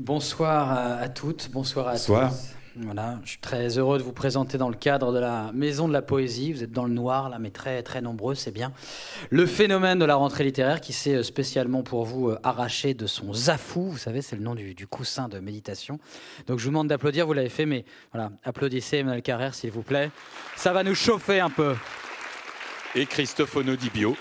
[0.00, 2.30] Bonsoir à, toutes, bonsoir à bonsoir.
[2.30, 2.54] tous.
[2.74, 5.92] Voilà, je suis très heureux de vous présenter dans le cadre de la Maison de
[5.92, 6.54] la Poésie.
[6.54, 8.72] Vous êtes dans le noir là, mais très très nombreux, c'est bien.
[9.28, 13.06] Le phénomène de la rentrée littéraire qui s'est euh, spécialement pour vous euh, arraché de
[13.06, 13.90] son zafou.
[13.90, 15.98] Vous savez, c'est le nom du, coussin de méditation.
[16.46, 17.26] Donc je vous demande d'applaudir.
[17.26, 20.10] Vous l'avez fait, mais voilà, applaudissez Emmanuel Carrère, s'il vous plaît.
[20.56, 21.74] Ça va nous chauffer un peu.
[22.94, 24.16] Et Christophe Onodibio.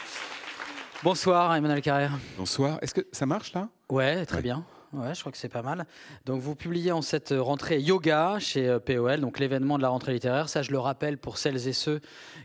[1.02, 2.18] Bonsoir Emmanuel Carrère.
[2.38, 2.78] Bonsoir.
[2.80, 3.68] Est-ce que ça marche là?
[3.90, 4.64] Ouais, très bien.
[4.92, 5.86] Ouais, je crois que c'est pas mal.
[6.26, 10.14] Donc, vous publiez en cette rentrée yoga chez euh, POL, donc l'événement de la rentrée
[10.14, 10.48] littéraire.
[10.48, 12.00] Ça, je le rappelle pour celles et ceux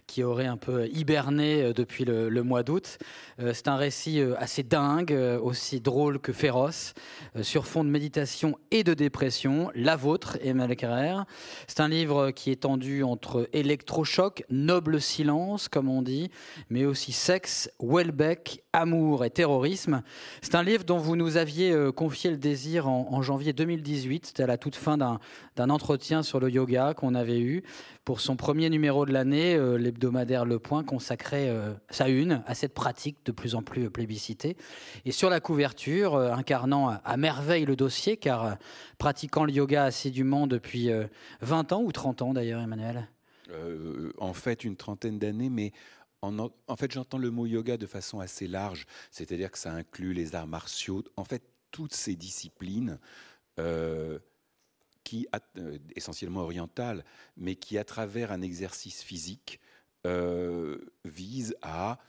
[0.05, 2.99] qui auraient un peu hiberné euh, depuis le, mois d'août.
[3.39, 6.93] Euh, c'est un récit assez dingue, aussi drôle que féroce,
[7.41, 9.71] sur fond de méditation et de dépression.
[9.73, 11.25] La vôtre, Emmanuel Carrère.
[11.67, 16.29] C'est un livre qui est tendu entre électrochoc, noble silence, comme on dit,
[16.69, 20.03] mais aussi sexe, Welbeck, amour et terrorisme.
[20.43, 24.27] C'est un livre dont vous nous aviez confié le désir en, janvier 2018.
[24.27, 27.63] C'était à la toute fin d'un entretien sur le yoga qu'on avait eu
[28.05, 32.53] pour son premier numéro de l'année, euh, l'hebdomadaire Le Point consacrait euh, sa une à
[32.53, 34.55] cette pratique de plus en plus plébiscitée.
[35.05, 38.57] Et sur la couverture, euh, incarnant à, merveille le dossier, car
[38.99, 40.91] pratiquant le yoga assidûment depuis
[41.41, 43.07] 20 ans ou 30 ans d'ailleurs, Emmanuel?
[44.19, 45.71] En fait, une trentaine d'années, mais
[46.21, 50.13] en, en, fait, j'entends le mot yoga de façon assez large, c'est-à-dire que ça inclut
[50.13, 51.03] les arts martiaux.
[51.15, 51.43] En fait,
[51.75, 52.99] toutes ces disciplines
[53.59, 54.17] euh,
[55.03, 57.03] qui, euh, essentiellement orientales,
[57.35, 59.59] mais qui, à travers un exercice physique,
[60.07, 61.99] euh, visent à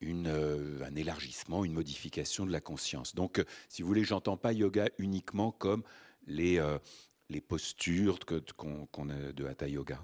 [0.00, 3.14] une, un élargissement, une modification de la conscience.
[3.14, 5.84] Donc, si vous voulez, j'entends pas yoga uniquement comme
[6.26, 6.60] les,
[7.30, 8.18] les postures
[8.56, 10.00] qu'on a de Hatha Yoga.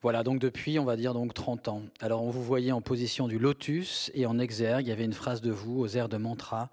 [0.00, 1.82] Voilà, donc depuis, on va dire donc 30 ans.
[2.00, 5.12] Alors, on vous voyait en position du lotus et en exergue, il y avait une
[5.12, 6.70] phrase de vous aux airs de mantra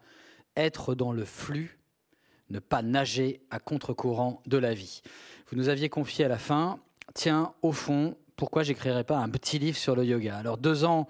[0.60, 1.80] être dans le flux,
[2.50, 5.02] ne pas nager à contre-courant de la vie.
[5.50, 6.80] Vous nous aviez confié à la fin,
[7.14, 10.38] tiens, au fond, pourquoi j'écrirais pas un petit livre sur le yoga?
[10.38, 11.08] Alors deux ans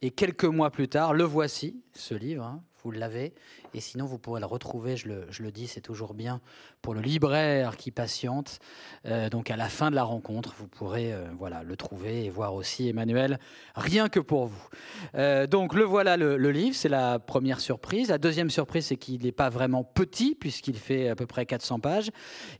[0.00, 3.32] et quelques mois plus tard, le voici, ce livre, hein, vous l'avez,
[3.74, 6.40] et sinon, vous pourrez le retrouver, je le, le dis, c'est toujours bien
[6.82, 8.58] pour le libraire qui patiente.
[9.06, 12.30] Euh, donc, à la fin de la rencontre, vous pourrez euh, voilà, le trouver et
[12.30, 13.38] voir aussi Emmanuel,
[13.74, 14.68] rien que pour vous.
[15.14, 18.08] Euh, donc, le voilà le, livre, c'est la première surprise.
[18.08, 21.80] La deuxième surprise, c'est qu'il n'est pas vraiment petit, puisqu'il fait à peu près 400
[21.80, 22.10] pages.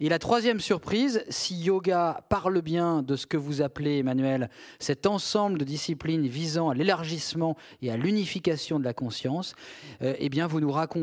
[0.00, 4.49] Et la troisième surprise, si yoga parle bien de ce que vous appelez, Emmanuel,
[4.79, 9.55] cet ensemble de disciplines visant à l'élargissement et à l'unification de la conscience,
[10.00, 11.01] eh bien, vous nous racontez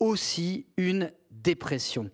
[0.00, 2.10] aussi une dépression.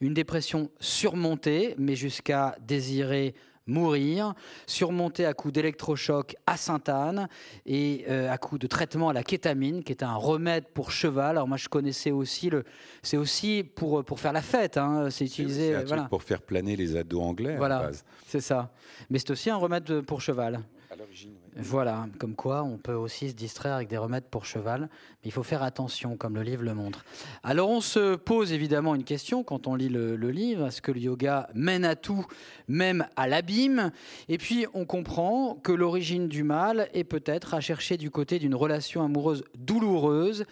[0.00, 3.34] Une dépression surmontée, mais jusqu'à désirer
[3.66, 4.34] mourir,
[4.66, 7.28] surmontée à coup d'électrochoc à Sainte-Anne
[7.66, 11.30] et euh, à coup de traitement à la kétamine, qui est un remède pour cheval.
[11.30, 12.64] Alors moi, je connaissais aussi le,
[13.02, 14.76] c'est aussi pour pour faire la fête.
[14.76, 15.08] Hein.
[15.10, 16.04] C'est utilisé voilà.
[16.04, 17.56] pour faire planer les ados anglais.
[17.56, 17.90] Voilà,
[18.26, 18.72] c'est ça.
[19.10, 20.60] Mais c'est aussi un remède pour cheval.
[20.90, 21.34] À l'origine.
[21.56, 25.30] Voilà, comme quoi on peut aussi se distraire avec des remèdes pour cheval, mais il
[25.30, 27.04] faut faire attention, comme le livre le montre.
[27.44, 30.98] Alors on se pose évidemment une question quand on lit le, livre, est-ce que le
[30.98, 32.26] yoga mène à tout,
[32.66, 33.92] même à l'abîme?
[34.28, 38.56] Et puis on comprend que l'origine du mal est peut-être à chercher du côté d'une
[38.56, 40.46] relation amoureuse douloureuse,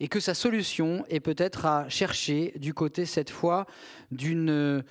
[0.00, 3.66] et que sa solution est peut-être à chercher du côté cette fois
[4.10, 4.84] d'une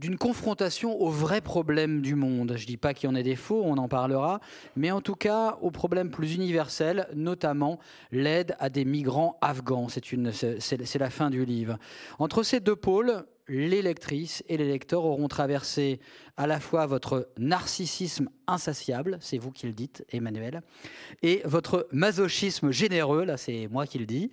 [0.00, 2.54] d'une confrontation aux vrais problèmes du monde.
[2.56, 4.40] Je ne dis pas qu'il y en ait des faux, on en parlera,
[4.76, 7.78] mais en tout cas aux problèmes plus universels, notamment
[8.12, 9.88] l'aide à des migrants afghans.
[9.88, 11.78] C'est la fin du livre.
[12.18, 16.00] Entre ces deux pôles, les lectrices et les lecteurs auront traversé
[16.36, 20.62] à la fois votre narcissisme insatiable, c'est vous qui le dites, Emmanuel,
[21.22, 24.30] et votre masochisme généreux, là c'est moi qui le dis,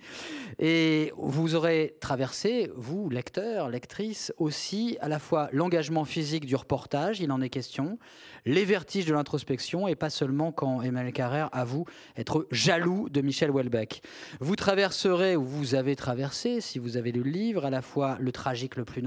[0.60, 7.20] et vous aurez traversé, vous, lecteurs, lectrices, aussi à la fois l'engagement physique du reportage,
[7.20, 7.98] il en est question,
[8.46, 11.86] les vertiges de l'introspection, et pas seulement quand Emmanuel Carrère avoue
[12.16, 14.02] être jaloux de Michel Houellebecq.
[14.40, 18.18] Vous traverserez, ou vous avez traversé, si vous avez lu le livre, à la fois
[18.20, 19.02] le tragique le plus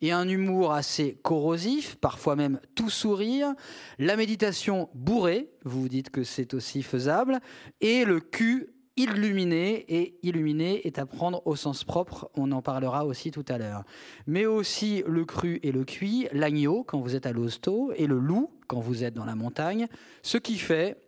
[0.00, 3.54] et un humour assez corrosif, parfois même tout sourire,
[3.98, 7.40] la méditation bourrée, vous vous dites que c'est aussi faisable,
[7.80, 13.04] et le cul illuminé, et illuminé est à prendre au sens propre, on en parlera
[13.04, 13.82] aussi tout à l'heure.
[14.26, 18.18] Mais aussi le cru et le cuit, l'agneau quand vous êtes à l'hosto, et le
[18.18, 19.88] loup quand vous êtes dans la montagne,
[20.22, 21.03] ce qui fait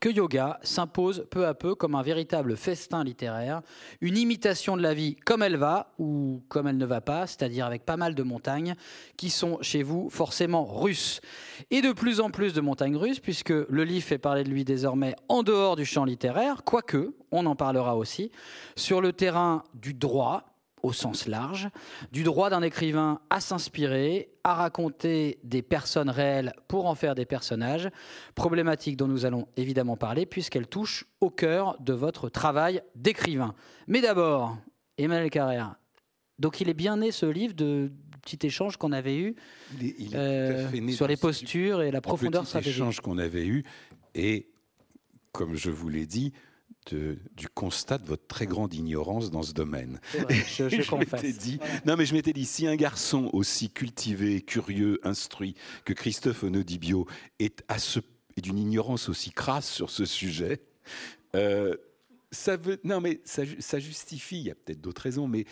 [0.00, 3.62] que yoga s'impose peu à peu comme un véritable festin littéraire,
[4.00, 7.66] une imitation de la vie comme elle va ou comme elle ne va pas, c'est-à-dire
[7.66, 8.74] avec pas mal de montagnes
[9.16, 11.20] qui sont chez vous forcément russes.
[11.70, 14.64] Et de plus en plus de montagnes russes, puisque le livre fait parler de lui
[14.64, 18.30] désormais en dehors du champ littéraire, quoique, on en parlera aussi,
[18.76, 20.51] sur le terrain du droit,
[20.82, 21.68] au sens large,
[22.10, 27.24] du droit d'un écrivain à s'inspirer, à raconter des personnes réelles pour en faire des
[27.24, 27.88] personnages,
[28.34, 33.54] problématique dont nous allons évidemment parler puisqu'elle touche au cœur de votre travail d'écrivain.
[33.86, 34.56] Mais d'abord,
[34.98, 35.76] Emmanuel Carrère,
[36.38, 37.92] donc il est bien né ce livre de
[38.22, 39.34] petit échange qu'on avait eu
[40.14, 42.76] euh, sur les postures et la profondeur stratégique.
[42.76, 43.64] échange qu'on avait eu
[44.14, 44.48] et,
[45.32, 46.32] comme je vous l'ai dit,
[46.90, 50.00] du constat de votre très grande ignorance dans ce domaine.
[50.28, 55.54] je, je, Dit, Non, mais je m'étais dit, si un garçon aussi cultivé, curieux, instruit
[55.84, 57.06] que Christophe Onodibio
[57.38, 58.00] est, à ce,
[58.36, 60.60] d'une ignorance aussi crasse sur ce sujet,
[61.36, 61.76] euh,
[62.30, 65.44] ça veut, non, mais ça, ça justifie, il y a peut-être d'autres raisons, mais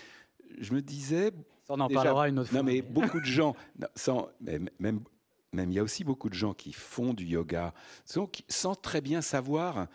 [0.59, 1.31] je me disais.
[1.69, 2.59] on en parlera une autre fois.
[2.59, 3.55] Non, mais beaucoup de gens,
[3.95, 5.01] sans, même, même
[5.53, 7.75] il y a aussi beaucoup de gens qui font du yoga
[8.05, 9.89] sans très bien savoir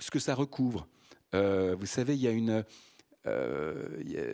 [0.00, 0.88] ce que ça recouvre.
[1.34, 2.64] Euh, vous savez, il y a une.
[3.26, 3.86] Euh,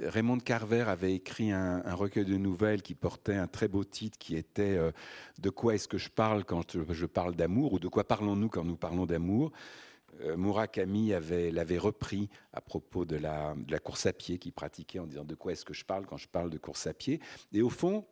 [0.04, 4.36] Raymond Carver avait écrit un, recueil de nouvelles qui portait un très beau titre qui
[4.36, 4.92] était euh,
[5.38, 8.64] De quoi est-ce que je parle quand je parle d'amour ou de quoi parlons-nous quand
[8.64, 9.52] nous parlons d'amour?
[10.34, 14.98] Murakami avait, l'avait repris à propos de la, de la course à pied qu'il pratiquait
[14.98, 17.20] en disant De quoi est-ce que je parle quand je parle de course à pied?
[17.52, 18.06] Et au fond,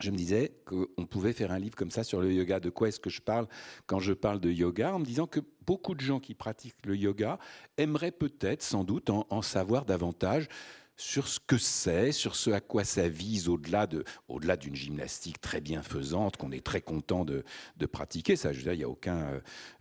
[0.00, 2.60] je me disais qu'on pouvait faire un livre comme ça sur le yoga.
[2.60, 3.46] De quoi est-ce que je parle
[3.86, 6.96] quand je parle de yoga En me disant que beaucoup de gens qui pratiquent le
[6.96, 7.38] yoga
[7.76, 10.48] aimeraient peut-être, sans doute, en, savoir davantage
[10.96, 15.40] sur ce que c'est, sur ce à quoi ça vise, au-delà de, au-delà d'une gymnastique
[15.40, 17.44] très bienfaisante qu'on est très content de,
[17.86, 18.36] pratiquer.
[18.36, 19.18] Ça, je veux dire, il n'y a aucun.
[19.18, 19.40] Euh,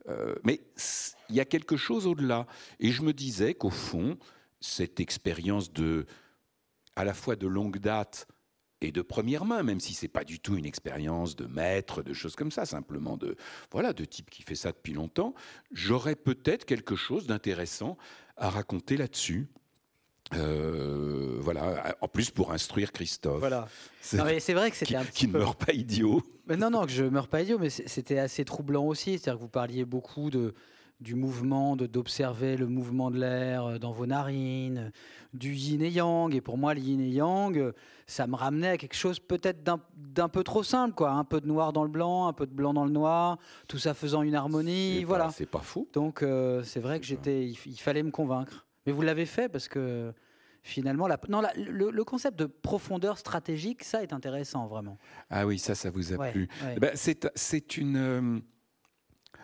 [0.09, 0.61] euh, mais
[1.29, 2.45] il y a quelque chose au-delà.
[2.79, 4.17] Et je me disais qu'au fond,
[4.59, 6.05] cette expérience de,
[6.95, 8.27] à la fois de longue date
[8.83, 12.13] et de première main, même si c'est pas du tout une expérience de maître, de
[12.13, 13.35] choses comme ça, simplement de
[13.71, 15.33] voilà, de type qui fait ça depuis longtemps,
[15.71, 17.97] j'aurais peut-être quelque chose d'intéressant
[18.37, 19.47] à raconter là-dessus.
[20.33, 23.39] Euh, voilà, en plus pour instruire Christophe.
[23.39, 23.67] Voilà.
[24.01, 26.23] C'est vrai que c'était un petit qui ne meurt pas idiot.
[26.47, 29.11] Mais non, non, que je meurs pas idiot, mais c'était assez troublant aussi.
[29.11, 30.53] C'est-à-dire que vous parliez beaucoup de,
[31.03, 34.91] du mouvement, d'observer le mouvement de l'air euh, dans vos narines,
[35.33, 36.33] du yin et yang.
[36.33, 37.73] Et pour moi, le yin et yang,
[38.07, 41.11] ça me ramenait à quelque chose peut-être d'un peu trop simple, quoi.
[41.11, 43.77] Un peu de noir dans le blanc, un peu de blanc dans le noir, tout
[43.77, 45.03] ça faisant une harmonie.
[45.03, 45.29] Voilà.
[45.31, 45.87] C'est pas fou.
[45.93, 48.65] Donc euh, c'est vrai que j'étais, il, fallait me convaincre.
[48.85, 50.13] Mais vous l'avez fait parce que
[50.61, 54.97] finalement, la, non, le, concept de profondeur stratégique, ça est intéressant vraiment.
[55.29, 56.47] Ah oui, ça, ça vous a plu.
[56.75, 58.39] Eh ben, c'est une euh,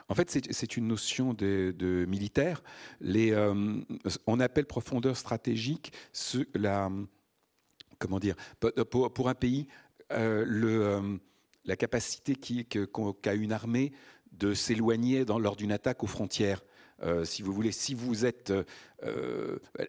[0.10, 2.64] en fait, c'est une notion de, militaire.
[3.06, 3.82] Euh,
[4.26, 5.94] on appelle profondeur stratégique
[6.56, 6.90] la,
[8.00, 8.36] comment dire,
[8.90, 9.68] pour, un pays,
[10.12, 11.18] euh, euh,
[11.66, 13.92] la capacité qu'a une armée
[14.32, 16.64] de s'éloigner lors d'une attaque aux frontières.
[17.24, 18.52] Si vous voulez, si vous êtes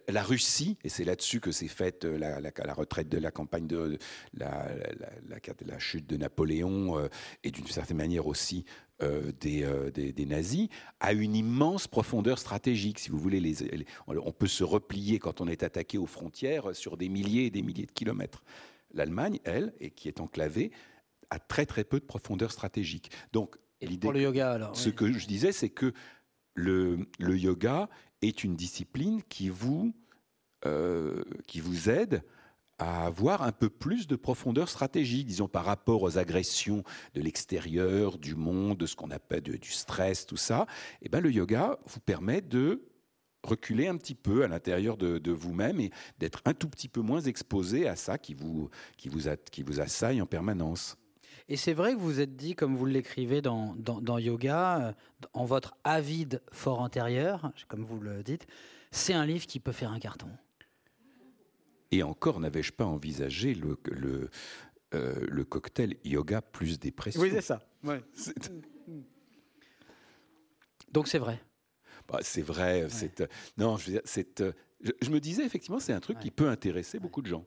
[0.07, 3.97] la Russie, et c'est là-dessus que s'est faite la, la, retraite de la campagne de
[4.33, 4.69] la,
[5.77, 7.09] chute de Napoléon
[7.43, 8.63] et d'une certaine manière aussi
[9.39, 10.67] des, des, nazis,
[10.99, 12.99] a une immense profondeur stratégique.
[12.99, 13.55] Si vous voulez, les,
[14.07, 17.61] on peut se replier quand on est attaqué aux frontières sur des milliers et des
[17.61, 18.43] milliers de kilomètres.
[18.93, 20.71] L'Allemagne, elle, et qui est enclavée,
[21.29, 23.11] a très très peu de profondeur stratégique.
[23.31, 23.57] Donc,
[23.99, 25.93] pour le yoga, alors, ce que je disais, c'est que
[26.53, 27.89] le, yoga
[28.21, 29.93] est une discipline qui vous,
[30.65, 32.21] euh, qui vous aide
[32.81, 36.83] à avoir un peu plus de profondeur stratégique, disons par rapport aux agressions
[37.13, 40.65] de l'extérieur, du monde, de ce qu'on appelle du stress, tout ça.
[41.01, 42.81] Et eh ben, le yoga vous permet de
[43.43, 47.21] reculer un petit peu à l'intérieur de, vous-même et d'être un tout petit peu moins
[47.21, 50.97] exposé à ça qui vous, qui vous, qui vous assaille en permanence.
[51.49, 54.93] Et c'est vrai que vous êtes dit, comme vous l'écrivez dans, dans, Yoga, euh,
[55.33, 58.47] en votre avide fort intérieur, comme vous le dites,
[58.89, 60.29] c'est un livre qui peut faire un carton.
[61.91, 64.29] Et encore n'avais-je pas envisagé le, le,
[64.93, 67.21] euh, le, cocktail yoga plus dépression.
[67.21, 67.61] Oui, c'est ça.
[70.91, 71.41] Donc c'est vrai.
[72.07, 72.87] Bah, c'est vrai.
[72.89, 73.23] C'est,
[73.57, 74.43] non, je, c'est,
[75.01, 77.45] je, me disais effectivement, c'est un truc qui peut intéresser beaucoup de gens.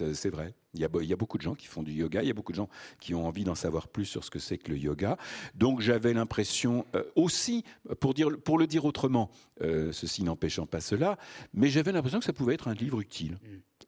[0.00, 0.54] Euh, c'est vrai.
[0.74, 2.30] Il y, a, il y, a, beaucoup de gens qui font du yoga, il y
[2.30, 2.68] a beaucoup de gens
[3.00, 5.16] qui ont envie d'en savoir plus sur ce que c'est que le yoga.
[5.54, 7.64] Donc j'avais l'impression euh, aussi,
[8.00, 9.30] pour, dire, pour le dire autrement,
[9.62, 11.18] euh, ceci n'empêchant pas cela,
[11.54, 13.38] mais j'avais l'impression que ça pouvait être un livre utile.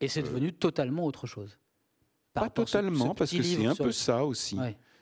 [0.02, 1.58] Et c'est devenu totalement autre chose.
[2.34, 4.58] pas totalement, parce que c'est un peu ça aussi.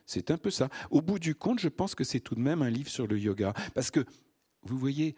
[0.07, 0.69] C'est un peu ça.
[0.91, 3.19] Au bout du compte, je pense que c'est tout de même un livre sur le
[3.19, 3.53] yoga.
[3.75, 4.05] Parce que,
[4.63, 5.17] vous voyez...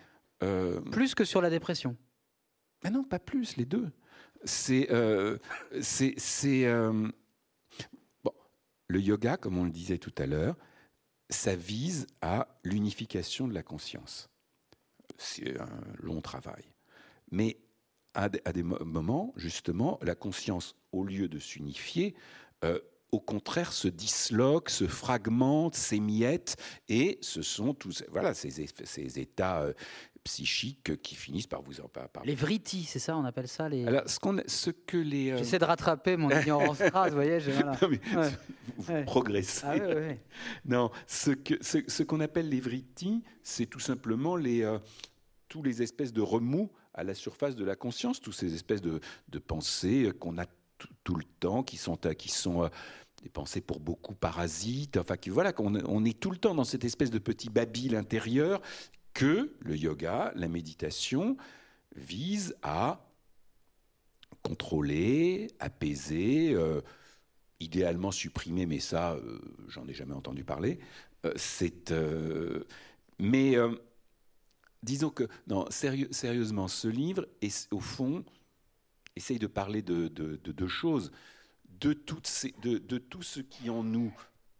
[0.91, 1.97] plus que sur la dépression.
[2.85, 3.91] Mais non, pas plus, les deux
[4.45, 5.39] c'est euh,
[5.75, 7.11] euh,
[8.25, 8.33] bon,
[8.89, 10.57] le yoga, comme on le disait tout à l'heure,
[11.31, 14.29] ça vise à l'unification de la conscience.
[15.17, 16.65] C'est un long travail.
[17.31, 17.59] Mais
[18.14, 22.14] à, des moments, justement, la conscience, au lieu de s'unifier,
[22.64, 22.78] euh,
[23.11, 26.57] au contraire, se disloque, se fragmente, s'émiette,
[26.88, 29.75] et ce sont tous voilà, ces, ces états euh,
[30.25, 32.31] psychiques qui finissent par vous en parler.
[32.31, 33.87] Les vrittis, c'est ça, on appelle ça les.
[33.87, 35.31] Alors, ce, qu'on, ce que les.
[35.31, 37.38] Euh, J'essaie de rattraper mon ignorance phrase, vous voyez.
[37.38, 37.73] Voilà.
[38.78, 39.66] vous progressez.
[39.66, 39.76] Ah,
[40.64, 44.66] non, ce, que, ce, qu'on appelle les vrittis, c'est tout simplement les,
[45.49, 49.01] tous les espèces de remous à la surface de la conscience, toutes ces espèces de,
[49.39, 50.47] pensées qu'on a
[51.05, 52.69] tout le temps, qui sont, qui sont
[53.23, 56.65] des pensées pour beaucoup parasites, enfin qui, voilà, qu'on on est tout le temps dans
[56.65, 58.61] cette espèce de petit babil intérieur
[59.15, 61.37] que le yoga, la méditation
[61.95, 63.07] vise à
[64.43, 66.81] contrôler, apaiser, euh,
[67.61, 70.81] idéalement supprimer, mais ça, euh, j'en ai jamais entendu parler.
[71.25, 72.65] Euh,
[73.21, 73.55] mais
[74.83, 78.25] disons que, non, sérieusement, ce livre est au fond
[79.15, 81.12] essaye de parler de deux choses
[81.83, 84.15] de, tout ce qui en nous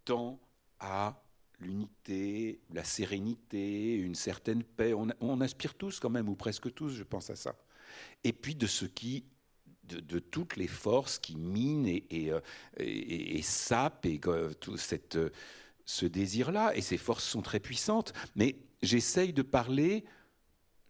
[0.05, 0.41] tend
[0.81, 1.23] à
[1.61, 4.95] l'unité, la sérénité, une certaine paix.
[4.95, 7.55] On, aspire tous quand même, ou presque tous, je pense à ça.
[8.25, 9.25] Et puis de ce qui,
[9.85, 12.41] de, toutes les forces qui minent et, et, euh,
[12.79, 14.21] et, sapent et
[14.61, 15.19] tout cette,
[15.85, 16.75] ce désir-là.
[16.77, 18.13] Et ces forces sont très puissantes.
[18.35, 20.05] Mais j'essaye de parler,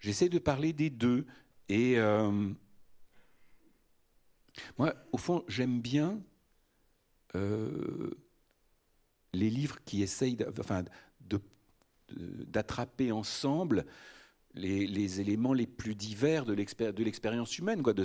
[0.03, 1.27] de parler des deux.
[1.69, 2.51] Et euh,
[4.79, 6.21] moi, au fond, j'aime bien
[7.35, 8.11] euh,
[9.33, 10.37] les livres qui essayent
[12.11, 13.87] d'attraper ensemble
[14.55, 18.05] les, éléments les plus divers de l'expérience humaine, quoi, de,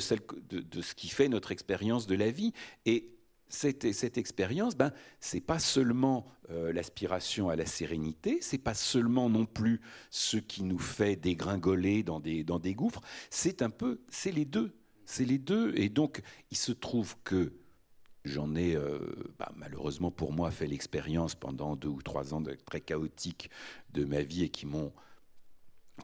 [0.49, 2.53] de, ce qui fait notre expérience de la vie.
[2.85, 3.16] Et
[3.49, 9.29] cette, cette expérience, ben, c'est pas seulement euh, l'aspiration à la sérénité, c'est pas seulement
[9.29, 14.45] non plus ce qui nous fait dégringoler dans des, gouffres, c'est un peu, c'est les
[14.45, 14.73] deux.
[15.05, 15.73] C'est les deux.
[15.77, 17.53] Et donc, il se trouve que
[18.25, 18.99] j'en ai, euh,
[19.39, 23.49] bah, malheureusement pour moi, fait l'expérience pendant deux ou trois ans très chaotiques
[23.93, 24.91] de ma vie et qui m'ont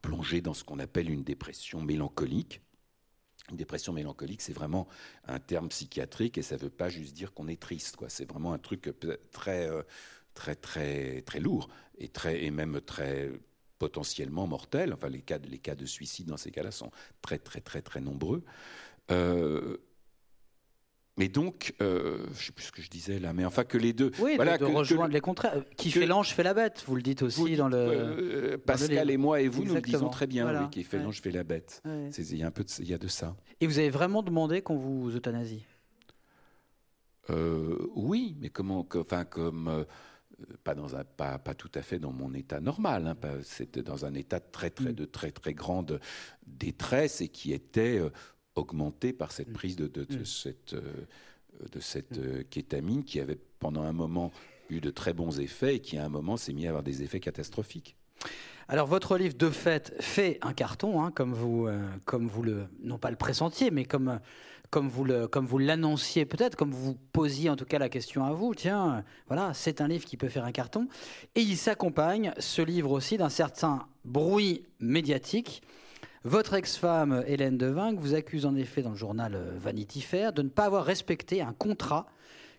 [0.02, 2.62] plongé dans ce qu'on appelle une dépression mélancolique.
[3.56, 4.88] Dépression mélancolique, c'est vraiment
[5.28, 7.98] un terme psychiatrique et ça ne veut pas juste dire qu'on est triste.
[8.08, 8.94] C'est vraiment un truc
[9.32, 9.84] très, euh,
[10.34, 13.32] très, très, très lourd et, très, et même très
[13.80, 14.94] potentiellement mortel.
[14.94, 16.92] Enfin, les cas, les cas de suicide dans ces cas-là sont
[17.22, 18.44] très, très, très, très nombreux.
[19.12, 19.78] Euh,
[21.18, 23.78] mais donc, euh, je ne sais plus ce que je disais là, mais enfin que
[23.78, 24.12] les deux.
[24.20, 25.64] Oui, voilà, de, rejoindre les contraires.
[25.78, 27.78] Qui fait l'ange fait la bête, vous le dites aussi dans le.
[27.78, 31.32] Euh, Pascal et moi et vous, nous le disons très bien, qui fait l'ange fait
[31.32, 31.84] la bête.
[31.86, 33.36] Il y a un peu de, il y a de ça.
[33.62, 35.66] Et vous avez vraiment demandé qu'on vous euthanasie?
[37.30, 39.86] Oui, mais comment, enfin comme.
[40.64, 43.06] pas, dans un, pas, pas, tout à fait dans mon état normal.
[43.06, 44.96] Hein, C'était dans un état très, très, mm.
[44.96, 46.00] de très, très grande
[46.48, 48.02] détresse et qui était
[48.56, 49.54] augmenté par cette mm.
[49.54, 50.26] prise de, de, mm.
[50.26, 50.82] cette, euh,
[51.72, 52.24] de cette mm.
[52.24, 54.32] euh, kétamine qui avait pendant un moment
[54.70, 57.04] eu de très bons effets et qui à un moment s'est mis à avoir des
[57.04, 57.96] effets catastrophiques.
[58.68, 62.66] Alors votre livre de fait fait un carton, hein, comme vous, euh, comme vous le,
[62.82, 64.20] non pas le pressentiez, mais comme
[64.70, 68.26] comme vous le, comme vous l'annonciez peut-être, comme vous posiez en tout cas la question
[68.26, 68.56] à vous.
[68.56, 70.88] Tiens, voilà, c'est un livre qui peut faire un carton,
[71.36, 75.62] et il s'accompagne ce livre aussi d'un certain bruit médiatique
[76.26, 80.42] votre ex-femme, Hélène Devinck, vous accuse en effet dans le journal euh, Vanity Fair de
[80.42, 82.06] ne pas avoir respecté un contrat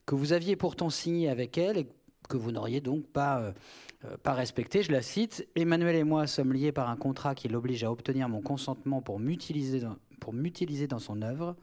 [0.04, 1.88] que vous aviez pourtant signé avec elle et
[2.28, 3.52] que vous n'auriez donc pas, euh,
[4.04, 4.83] euh, respecté.
[4.83, 8.28] Je la cite Emmanuel et moi sommes liés par un contrat qui l'oblige à obtenir
[8.28, 9.80] mon consentement pour m'utiliser
[10.21, 11.56] pour m'utiliser dans son œuvre.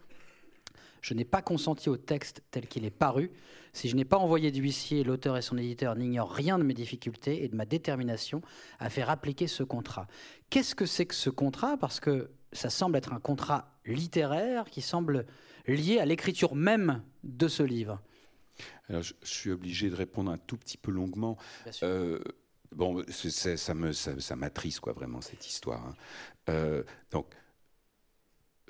[1.02, 3.32] Je n'ai pas consenti au texte tel qu'il est paru.
[3.74, 7.44] Si je n'ai pas envoyé d'huissier, l'auteur et son éditeur n'ignorent rien de mes difficultés
[7.44, 8.42] et de ma détermination
[8.80, 10.08] à faire appliquer ce contrat.
[10.50, 11.78] Qu'est-ce que c'est que ce contrat?
[11.78, 15.26] Parce que ça semble être un contrat littéraire qui semble
[15.68, 18.02] lié à l'écriture même de ce livre.
[18.90, 21.38] Alors, je, suis obligé de répondre un tout petit peu longuement.
[21.82, 22.20] Euh,
[22.74, 25.86] bon, ça me ça, m'attriste quoi vraiment cette histoire.
[25.88, 25.96] Hein.
[26.50, 27.28] Euh, donc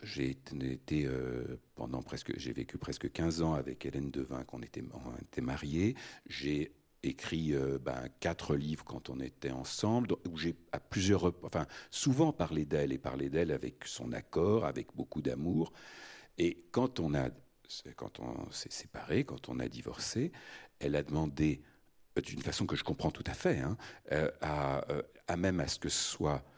[0.02, 4.84] j'ai été euh, pendant presque, j'ai vécu presque 15 ans avec Hélène Devin, qu'on était,
[5.22, 5.96] était mariés.
[6.28, 11.66] J'ai écrit euh, ben, quatre livres quand on était ensemble, où j'ai à plusieurs, enfin
[11.90, 15.72] souvent parlé d'elle et parlé d'elle avec son accord, avec beaucoup d'amour.
[16.38, 17.30] Et quand on a,
[17.96, 20.32] quand on s'est séparé, quand on a divorcé,
[20.80, 21.62] elle a demandé,
[22.24, 23.78] d'une façon que je comprends tout à fait, hein,
[24.12, 26.51] euh, à, même à ce que ce soit euh,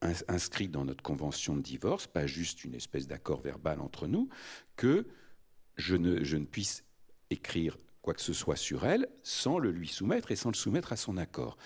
[0.00, 4.28] inscrit dans notre convention de divorce, pas juste une espèce d'accord verbal entre nous,
[4.76, 5.06] que
[5.76, 6.84] je ne, puisse
[7.30, 10.92] écrire quoi que ce soit sur elle sans le lui soumettre et sans le soumettre
[10.92, 11.58] à son accord.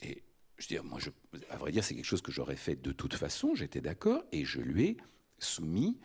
[0.00, 0.22] Et
[0.56, 1.10] je veux dire, moi, je,
[1.50, 4.44] à vrai dire, c'est quelque chose que j'aurais fait de toute façon, j'étais d'accord, et
[4.44, 4.96] je lui ai
[5.38, 5.98] soumis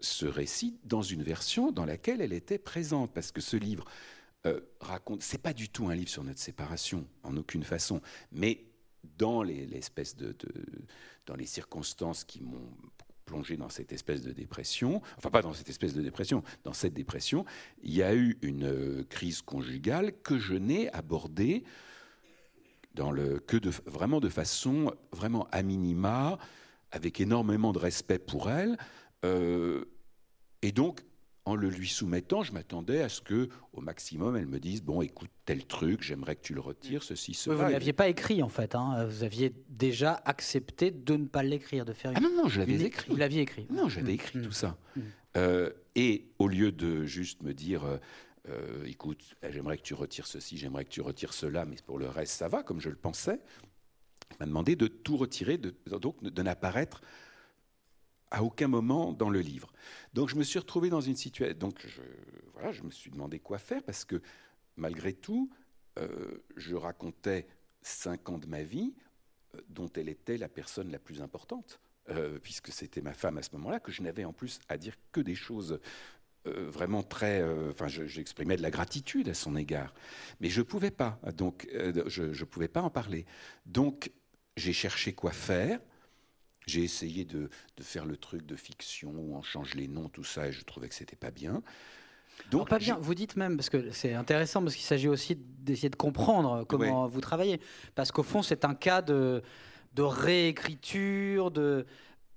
[0.00, 3.84] ce récit dans une version dans laquelle elle était présente, parce que ce livre
[4.46, 5.22] euh, raconte.
[5.22, 8.64] C'est pas du tout un livre sur notre séparation, en aucune façon, mais
[9.04, 10.36] dans les, de,
[11.26, 12.70] dans les circonstances qui m'ont
[13.24, 16.94] plongé dans cette espèce de dépression, enfin pas dans cette espèce de dépression, dans cette
[16.94, 17.44] dépression,
[17.82, 21.64] il y a eu une euh, crise conjugale que je n'ai abordée
[22.94, 26.38] dans le, que vraiment de façon vraiment à minima,
[26.90, 28.78] avec énormément de respect pour elle.
[29.24, 29.84] Euh,
[30.62, 31.02] et donc,
[31.48, 35.02] en le lui soumettant, je m'attendais à ce que, au maximum, elle me dise bon,
[35.02, 37.56] écoute, tel truc, j'aimerais que tu le retires, ceci, cela.
[37.56, 38.74] vous ne l'aviez pas écrit en fait.
[38.74, 39.06] Hein.
[39.06, 42.10] Vous aviez déjà accepté de ne pas l'écrire, de faire.
[42.10, 42.18] Une...
[42.18, 43.10] Ah non, non, je l'avais écrit.
[43.10, 43.66] Vous l'aviez écrit.
[43.70, 44.14] Non, j'avais mmh.
[44.14, 44.52] écrit tout mmh.
[44.52, 44.76] ça.
[44.96, 45.00] Mmh.
[45.36, 47.84] Euh, et au lieu de juste me dire.
[47.84, 47.98] Euh,
[48.50, 52.08] euh, écoute, j'aimerais que tu retires ceci, j'aimerais que tu retires cela, mais pour le
[52.08, 53.40] reste, ça va, comme je le pensais.
[54.30, 57.02] Il m'a demandé de tout retirer, de, donc de n'apparaître
[58.30, 59.72] à aucun moment dans le livre.
[60.14, 61.56] Donc je me suis retrouvé dans une situation.
[61.58, 62.02] Donc je,
[62.54, 64.20] voilà, je me suis demandé quoi faire parce que
[64.76, 65.50] malgré tout,
[65.98, 67.46] euh, je racontais
[67.82, 68.94] cinq ans de ma vie
[69.54, 71.80] euh, dont elle était la personne la plus importante,
[72.10, 74.94] euh, puisque c'était ma femme à ce moment-là, que je n'avais en plus à dire
[75.12, 75.78] que des choses
[76.44, 77.44] vraiment très.
[77.68, 79.92] Enfin, j'exprimais de la gratitude à son égard,
[80.40, 81.20] mais je pouvais pas.
[81.36, 81.68] Donc,
[82.06, 83.26] je ne pouvais pas en parler.
[83.66, 84.10] Donc,
[84.56, 85.78] j'ai cherché quoi faire.
[86.68, 87.48] J'ai essayé de,
[87.80, 90.88] faire le truc de fiction où on change les noms, tout ça, et je trouvais
[90.88, 91.62] que c'était pas bien.
[92.50, 92.98] Donc, pas bien.
[93.00, 97.08] Vous dites même parce que c'est intéressant parce qu'il s'agit aussi d'essayer de comprendre comment
[97.08, 97.60] vous travaillez,
[97.94, 99.42] parce qu'au fond c'est un cas de,
[99.94, 101.86] de réécriture, de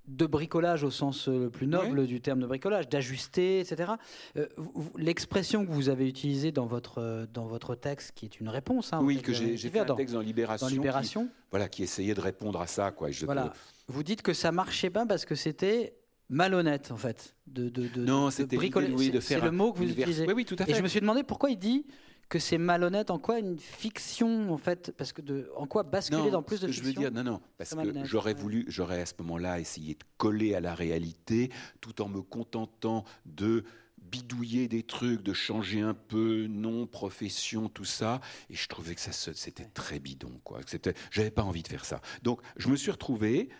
[0.08, 3.92] de bricolage au sens euh, le plus noble du terme de bricolage, d'ajuster, etc.
[4.36, 4.46] Euh,
[4.96, 8.92] l'expression que vous avez utilisée dans votre, euh, dans votre texte, qui est une réponse.
[8.92, 10.66] Hein, oui, que j'ai fait un texte dans Libération.
[10.66, 11.24] Dans Libération.
[11.26, 12.90] Qui, voilà, qui essayait de répondre à ça.
[12.90, 13.10] Quoi.
[13.24, 13.52] voilà.
[13.88, 15.94] Vous dites que ça marchait pas parce que c'était
[16.28, 17.36] malhonnête, en fait.
[17.46, 19.10] De, de, de non, c'était bricoler.
[19.10, 20.26] de faire le mot que vous utilisez.
[20.26, 20.72] Oui, oui, tout à fait.
[20.72, 21.86] Et je me suis demandé pourquoi il dit
[22.32, 26.30] que c'est malhonnête En quoi une fiction, en fait Parce que de, en quoi basculer
[26.30, 29.06] dans plus de fiction Je veux dire, non, non, parce que j'aurais voulu, j'aurais à
[29.06, 31.50] ce moment-là essayé de coller à la réalité,
[31.82, 33.64] tout en me contentant de
[33.98, 38.22] bidouiller des trucs, de changer un peu nom, profession, tout ça.
[38.48, 40.60] Et je trouvais que ça, c'était très bidon, quoi.
[41.10, 42.00] J'avais pas envie de faire ça.
[42.22, 43.50] Donc, je me suis retrouvé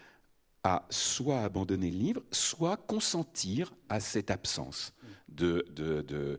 [0.65, 4.95] à soit abandonner le livre, soit consentir à cette absence
[5.29, 6.39] de, de, de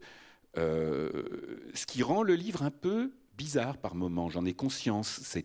[0.56, 5.36] ce qui rend le livre un peu bizarre par moments, j'en ai conscience.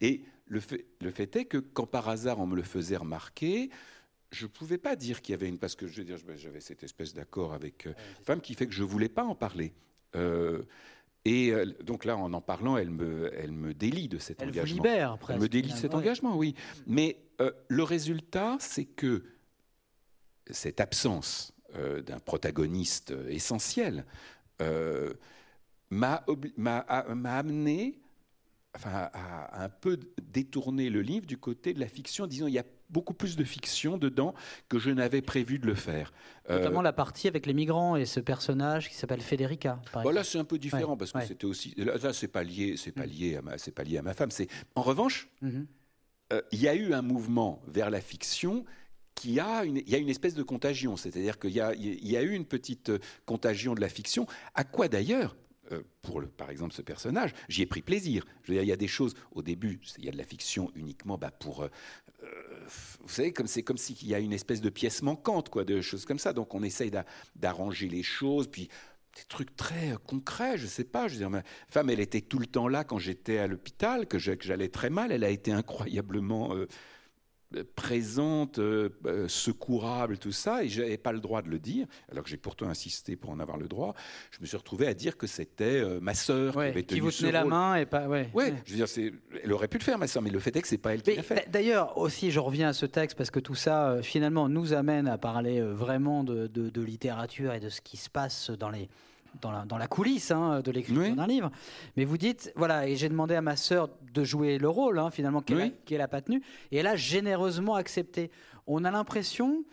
[0.00, 3.70] Et le fait, le fait est que quand par hasard on me le faisait remarquer,
[4.30, 5.58] je ne pouvais pas dire qu'il y avait une...
[5.58, 8.74] Parce que je veux dire, j'avais cette espèce d'accord avec euh, femme qui fait que
[8.74, 9.72] je ne voulais pas en parler.
[10.16, 10.62] Euh,
[11.24, 14.62] et donc là, en en parlant, elle me, elle me délie de cet engagement.
[14.62, 15.36] Elle vous libère, presque.
[15.36, 16.54] Elle me délie de cet engagement, oui.
[16.86, 17.18] Mais
[17.68, 19.24] le résultat, c'est que
[20.50, 24.06] cette absence d'un protagoniste essentiel
[24.62, 25.12] euh,
[25.90, 26.24] m'a
[27.24, 27.98] amené
[28.74, 32.58] enfin, à, un peu détourner le livre du côté de la fiction, disons il y
[32.58, 34.34] a beaucoup plus de fiction dedans
[34.68, 36.12] que je n'avais prévu de le faire.
[36.48, 39.80] Euh, Notamment la partie avec les migrants et ce personnage qui s'appelle Federica.
[39.92, 41.74] Voilà, c'est un peu différent parce que c'était aussi.
[41.76, 43.10] Là, c'est pas lié, c'est pas mm.
[43.10, 44.30] lié à ma, c'est pas lié à ma femme.
[44.30, 45.66] C'est en revanche, mm-hmm.
[46.32, 48.64] euh, il y a eu un mouvement vers la fiction
[49.18, 52.30] qui a une, il y a une espèce de contagion, c'est-à-dire qu'il y a, eu
[52.30, 55.36] une petite euh, contagion de la fiction, à quoi d'ailleurs
[55.72, 58.24] euh, pour par exemple ce personnage, j'y ai pris plaisir.
[58.42, 60.24] Je veux dire, il y a des choses au début, il y a de la
[60.24, 61.68] fiction uniquement bah, pour, euh,
[63.00, 65.80] vous savez, comme c'est comme s'il y a une espèce de pièce manquante, quoi, de
[65.80, 66.32] choses comme ça.
[66.32, 66.92] Donc on essaye
[67.34, 68.68] d'arranger les choses, puis
[69.16, 71.08] des trucs très concrets, je sais pas.
[71.08, 74.06] Je veux dire, ma femme, elle était tout le temps là quand j'étais à l'hôpital,
[74.06, 75.10] que j'allais très mal.
[75.10, 76.54] Elle a été incroyablement
[77.74, 81.86] présente, euh, euh, secourable, tout ça, et je n'avais pas le droit de le dire,
[82.10, 83.94] alors que j'ai pourtant insisté pour en avoir le droit.
[84.30, 87.10] Je me suis retrouvé à dire que c'était euh, ma sœur qui avait qui vous
[87.10, 88.06] tenait la main et pas.
[88.06, 88.30] Ouais.
[88.34, 90.62] ouais, je veux dire, elle aurait pu le faire, ma sœur, mais le fait est
[90.62, 91.48] que c'est pas elle qui l'a fait.
[91.50, 95.16] D'ailleurs, aussi, je reviens à ce texte parce que tout ça, finalement, nous amène à
[95.16, 98.88] parler vraiment de, de littérature et de ce qui se passe dans les
[99.40, 101.50] dans la, dans la coulisse hein, de l'écriture d'un livre.
[101.96, 105.10] Mais vous dites, voilà, et j'ai demandé à ma sœur de jouer le rôle, hein,
[105.10, 108.30] finalement, qu'elle n'a pas tenu, et elle a généreusement accepté.
[108.66, 109.64] On a l'impression,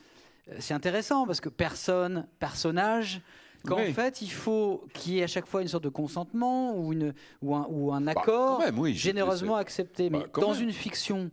[0.49, 3.21] euh, c'est intéressant, parce que personne, personnage,
[3.65, 6.93] qu'en fait, il faut qu'il y ait à chaque fois une sorte de consentement ou,
[6.93, 8.61] une, ou, un, ou un bah, accord
[8.93, 10.09] généreusement accepté.
[10.11, 11.31] Mais bah, dans une fiction,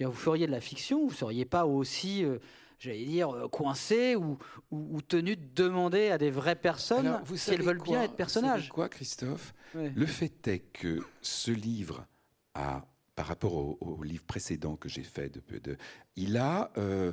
[0.00, 2.24] vous feriez de la fiction, vous ne seriez pas aussi...
[2.24, 2.38] Euh,
[2.78, 4.38] j'allais dire, euh, coincé ou,
[4.70, 8.68] ou, tenu de demander à des vraies personnes si elles veulent bien être personnages.
[8.68, 12.06] quoi, Christophe Le fait est que ce livre
[12.54, 12.84] a,
[13.14, 15.76] par rapport au, livre précédent que j'ai fait, de, de,
[16.16, 17.12] il a euh,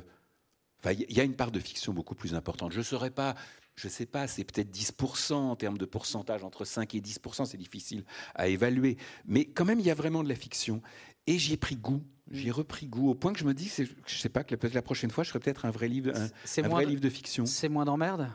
[0.84, 2.72] il y a une part de fiction beaucoup plus importante.
[2.72, 3.36] Je ne saurais pas
[3.74, 7.46] je ne sais pas, c'est peut-être 10% en termes de pourcentage, entre 5 et 10%,
[7.46, 8.98] c'est difficile à évaluer.
[9.24, 10.82] Mais quand même, il y a vraiment de la fiction.
[11.26, 12.54] Et j'y ai pris goût, j'y ai mm.
[12.54, 15.10] repris goût, au point que je me dis, je ne sais pas, que la, prochaine
[15.10, 17.46] fois, je ferai peut-être un vrai livre, un, vrai livre de fiction.
[17.46, 18.30] C'est moins d'emmerde?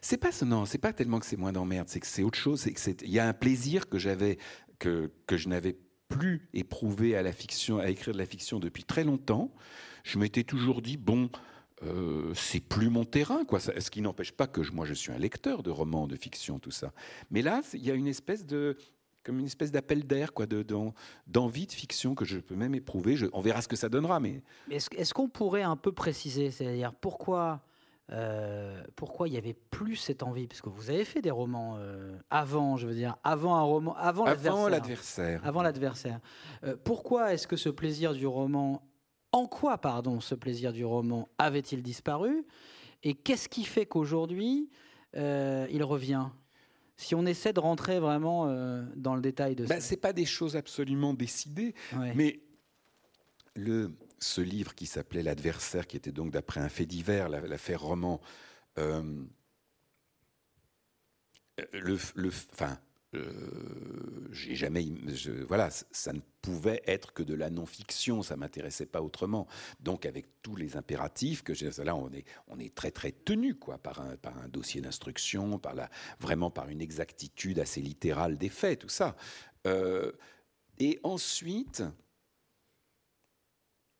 [0.00, 2.66] C'est pas non, c'est pas tellement que c'est moins d'emmerde, c'est que c'est autre chose.
[2.76, 4.38] C'est il y a un plaisir que j'avais,
[4.78, 5.76] que, que je n'avais
[6.08, 9.52] plus éprouvé à la fiction, à écrire de la fiction depuis très longtemps.
[10.02, 11.30] Je m'étais toujours dit, bon,
[11.82, 13.60] euh, c'est plus mon terrain, quoi.
[13.60, 16.70] Ce qui n'empêche pas que moi, je suis un lecteur de romans, de fiction, tout
[16.70, 16.92] ça.
[17.30, 18.76] Mais là, il y a une espèce de
[19.24, 23.16] comme une espèce d'appel d'air, quoi, d'envie de, fiction que je peux même éprouver.
[23.32, 24.42] on verra ce que ça donnera, mais.
[24.70, 27.60] Est-ce, qu'on pourrait un peu préciser, c'est-à-dire pourquoi
[28.12, 30.48] euh, pourquoi il y avait plus cette envie?
[30.48, 33.94] Parce que vous avez fait des romans euh, avant, je veux dire, avant un roman,
[33.96, 34.24] avant,
[34.68, 35.40] l'adversaire.
[35.44, 36.20] Avant l'adversaire.
[36.82, 38.82] pourquoi est-ce que ce plaisir du roman
[39.32, 42.44] en quoi, pardon, ce plaisir du roman avait-il disparu?
[43.02, 44.68] Et qu'est-ce qui fait qu'aujourd'hui,
[45.16, 46.26] euh, il revient?
[47.00, 49.88] Si on essaie de rentrer vraiment euh, dans le détail de ben, ça.
[49.88, 51.74] Ce pas des choses absolument décidées,
[52.14, 52.40] mais
[53.56, 58.20] le, ce livre qui s'appelait L'adversaire, qui était donc d'après un fait divers, l'affaire roman,
[58.78, 59.02] euh,
[61.72, 62.78] le, le, enfin,
[63.14, 64.86] euh, j'ai jamais,
[65.48, 69.48] voilà, ça ne pouvait être que de la non-fiction, ça m'intéressait pas autrement.
[69.80, 73.56] Donc avec tous les impératifs que j'ai, là on est, on est très très tenu
[73.56, 78.38] quoi par un, par un dossier d'instruction, par la, vraiment par une exactitude assez littérale
[78.38, 79.16] des faits, tout ça.
[79.66, 80.12] Euh,
[80.78, 81.82] et ensuite,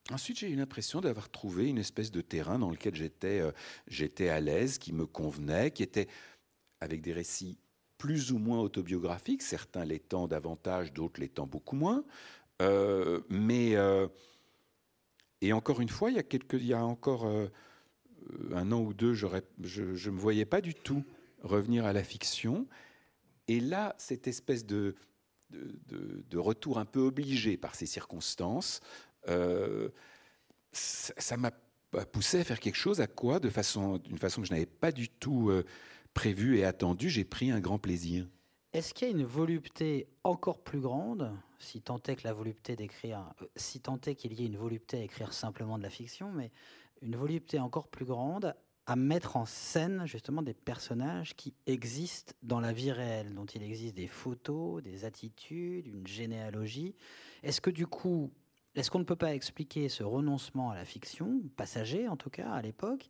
[0.09, 3.51] Ensuite, j'ai eu l'impression d'avoir trouvé une espèce de terrain dans lequel j'étais, euh,
[3.87, 6.07] j'étais à l'aise, qui me convenait, qui était
[6.81, 7.59] avec des récits
[8.01, 12.03] plus ou moins autobiographiques, certains l'étant davantage, d'autres l'étant beaucoup moins.
[12.59, 14.07] Euh, mais euh,
[15.41, 17.47] et encore une fois, il y a encore euh,
[18.55, 21.03] un an ou deux, je ne me voyais pas du tout
[21.43, 22.67] revenir à la fiction.
[23.47, 24.95] Et là, cette espèce de,
[26.33, 28.81] retour un peu obligé par ces circonstances,
[30.71, 31.51] ça m'a
[32.11, 35.51] poussé à faire quelque chose à quoi, d'une façon que je n'avais pas du tout
[36.13, 38.27] prévu et attendu, j'ai pris un grand plaisir.
[38.73, 42.75] Est-ce qu'il y a une volupté encore plus grande, si tant est que la volupté
[42.75, 45.89] d'écrire, euh, si tant est qu'il y ait une volupté à écrire simplement de la
[45.89, 46.51] fiction, mais
[47.01, 48.55] une volupté encore plus grande
[48.87, 53.61] à mettre en scène justement des personnages qui existent dans la vie réelle, dont il
[53.63, 56.95] existe des photos, des attitudes, une généalogie.
[57.43, 58.31] Est-ce que du coup,
[58.75, 62.49] est-ce qu'on ne peut pas expliquer ce renoncement à la fiction, passager en tout cas
[62.49, 63.07] à l'époque,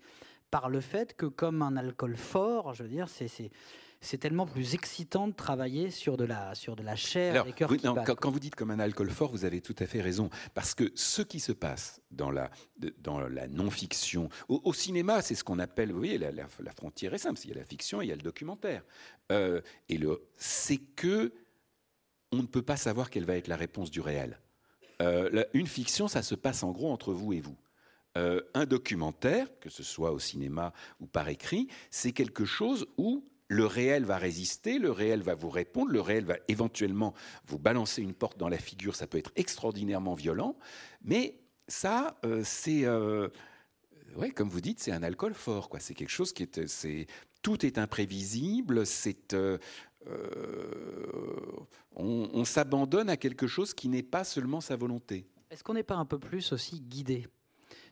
[0.51, 5.27] par le fait que comme un alcool fort, je veux dire, c'est tellement plus excitant
[5.29, 8.15] de travailler sur de la, sur de la chair, des cœurs qui battent.
[8.15, 10.29] Quand, vous dites comme un alcool fort, vous avez tout à fait raison.
[10.53, 12.51] Parce que ce qui se passe dans la,
[12.99, 17.19] dans la non-fiction, au, cinéma, c'est ce qu'on appelle, vous voyez, la, la, frontière est
[17.19, 17.39] simple.
[17.45, 18.83] Il y a la fiction et il y a le documentaire.
[19.31, 21.33] Euh, et le, c'est que
[22.33, 24.39] on ne peut pas savoir quelle va être la réponse du réel.
[25.01, 27.57] Euh, une fiction, ça se passe en gros entre vous et vous.
[28.17, 33.23] Euh, un documentaire, que ce soit au cinéma ou par écrit, c'est quelque chose où
[33.47, 37.13] le réel va résister, le réel va vous répondre, le réel va éventuellement
[37.45, 40.57] vous balancer une porte dans la figure, ça peut être extraordinairement violent,
[41.03, 42.83] mais ça, euh, c'est...
[42.83, 43.29] Euh,
[44.17, 45.69] ouais, comme vous dites, c'est un alcool fort.
[45.79, 47.07] C'est quelque chose qui est...
[47.41, 48.83] Tout est imprévisible,
[51.95, 55.25] on, on s'abandonne à quelque chose qui n'est pas seulement sa volonté.
[55.49, 57.27] Est-ce qu'on n'est pas un peu plus aussi guidé?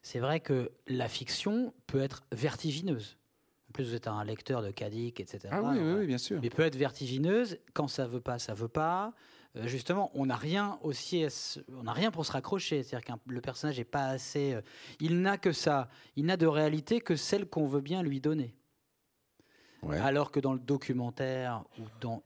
[0.02, 3.18] C'est vrai que la fiction peut être vertigineuse.
[3.70, 5.50] En plus, vous êtes un lecteur de Kadik, etc.
[5.52, 6.40] Ah oui, oui, bien sûr.
[6.42, 7.60] Mais peut être vertigineuse.
[7.74, 9.14] Quand ça veut pas, ça veut pas.
[9.56, 11.26] Euh, justement, on n'a rien aussi,
[11.78, 12.82] on n'a rien pour se raccrocher.
[12.82, 14.54] C'est-à-dire que le personnage n'est pas assez.
[14.54, 14.62] Euh,
[15.00, 15.88] il n'a que ça.
[16.16, 18.56] Il n'a de réalité que celle qu'on veut bien lui donner.
[19.88, 22.24] Alors que dans le documentaire ou dans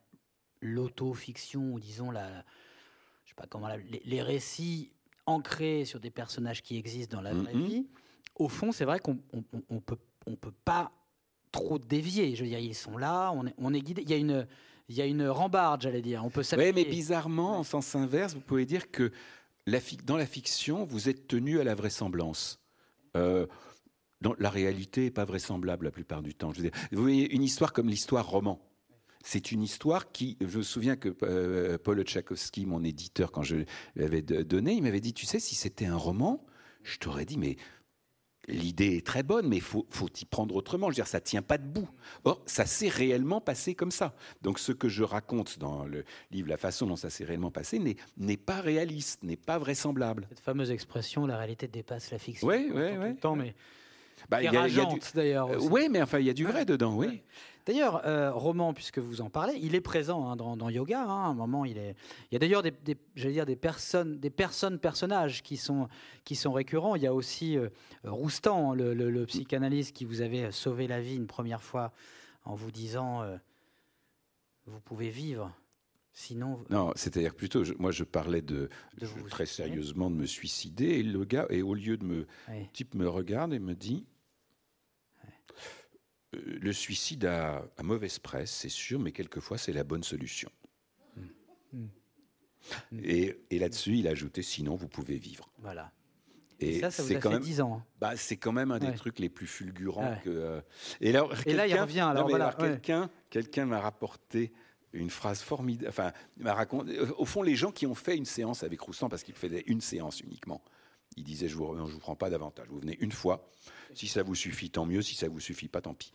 [0.62, 2.28] l'autofiction ou disons la,
[3.26, 4.92] je sais pas comment les, les récits
[5.26, 7.66] ancré sur des personnages qui existent dans la vraie mm-hmm.
[7.66, 7.88] vie,
[8.36, 9.20] au fond, c'est vrai qu'on
[9.70, 10.92] on, peut, on peut pas
[11.52, 12.36] trop dévier.
[12.36, 14.02] Je veux dire, ils sont là, on est, on est guidé.
[14.02, 14.48] Il y a une,
[14.90, 16.24] il y a une rambarde, j'allais dire.
[16.26, 19.12] On peut Oui, mais bizarrement, en sens inverse, vous pouvez dire que
[19.66, 22.60] la, dans la fiction, vous êtes tenu à la vraisemblance.
[23.16, 23.46] Euh,
[24.22, 26.52] dans, la réalité n'est pas vraisemblable la plupart du temps.
[26.54, 28.60] Je veux dire, vous voyez, une histoire comme l'histoire roman.
[29.24, 33.58] C'est une histoire qui, je me souviens que euh, Paul Tchaikovsky, mon éditeur, quand je
[33.96, 36.46] l'avais donné, il m'avait dit, tu sais, si c'était un roman,
[36.84, 37.56] je t'aurais dit, mais
[38.50, 40.88] l'idée est très bonne, mais il faut, faut y prendre autrement.
[40.88, 41.88] Je veux dire, ça tient pas debout.
[42.26, 44.14] Or, ça s'est réellement passé comme ça.
[44.42, 47.80] Donc, ce que je raconte dans le livre, la façon dont ça s'est réellement passé,
[48.18, 50.28] n'est pas réaliste, n'est pas vraisemblable.
[50.30, 52.46] Cette fameuse expression, la réalité dépasse la fiction.
[52.46, 53.36] Oui, oui, oui.
[53.38, 53.56] mais
[54.30, 55.50] Bah, d'ailleurs.
[55.50, 57.22] Euh, oui, mais enfin, il y a du vrai dedans, oui.
[57.66, 61.02] D'ailleurs, euh, Roman, puisque vous en parlez, il est présent hein, dans, Yoga.
[61.02, 61.96] Hein, à un moment, il est.
[62.30, 62.74] Il y a d'ailleurs des,
[63.16, 65.88] dire des personnes, des personnes, personnages qui sont
[66.26, 66.96] qui sont récurrents.
[66.96, 67.70] Il y a aussi euh,
[68.04, 71.94] Roustan, le, le, psychanalyste qui vous avait sauvé la vie une première fois
[72.44, 73.38] en vous disant euh,
[74.66, 75.54] vous pouvez vivre.
[76.16, 78.70] Sinon, non, c'est-à-dire plutôt, moi je parlais de,
[79.32, 82.94] très sérieusement de me suicider et le gars, et au lieu de me, le type
[82.94, 84.06] me regarde et me dit,
[86.34, 90.50] le suicide a, mauvaise presse, c'est sûr, mais quelquefois c'est la bonne solution.
[91.16, 91.88] Hmm.
[92.92, 93.00] Hmm.
[93.04, 95.50] Et, là-dessus, il a ajouté sinon, vous pouvez vivre.
[95.60, 95.92] Voilà.
[96.60, 97.78] Et, ça, ça vous a quand fait même, 10 ans.
[97.78, 97.86] Hein.
[98.00, 100.18] Bah, c'est quand même un des trucs les plus fulgurants.
[100.24, 100.62] Que, euh,
[101.02, 101.28] et, là,
[101.68, 102.02] il revient.
[102.02, 104.54] Alors, voilà, quelqu'un, quelqu'un m'a rapporté
[104.94, 105.90] une phrase formidable.
[105.90, 107.00] Enfin, m'a raconté.
[107.00, 109.82] Au fond, les gens qui ont fait une séance avec Roustan, parce qu'il faisait une
[109.82, 110.64] séance uniquement,
[111.18, 112.68] il disait je vous, je vous prends pas davantage.
[112.70, 113.50] Vous venez une fois.
[113.96, 115.02] Si ça vous suffit, tant mieux.
[115.02, 116.14] Si ça vous suffit pas, tant pis.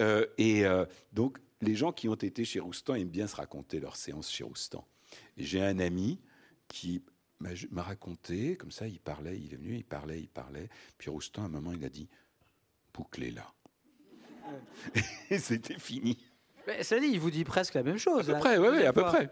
[0.00, 3.80] Euh, et euh, donc, les gens qui ont été chez Roustan aiment bien se raconter
[3.80, 4.86] leur séance chez Roustan.
[5.36, 6.20] J'ai un ami
[6.68, 7.02] qui
[7.70, 10.68] m'a raconté, comme ça, il parlait, il est venu, il parlait, il parlait.
[10.98, 12.08] Puis Roustan, à un moment, il a dit
[12.92, 13.52] bouclez là.
[15.30, 16.16] et c'était fini.
[16.66, 18.30] Mais ça dit, il vous dit presque la même chose.
[18.30, 19.30] À peu près, oui, à peu près.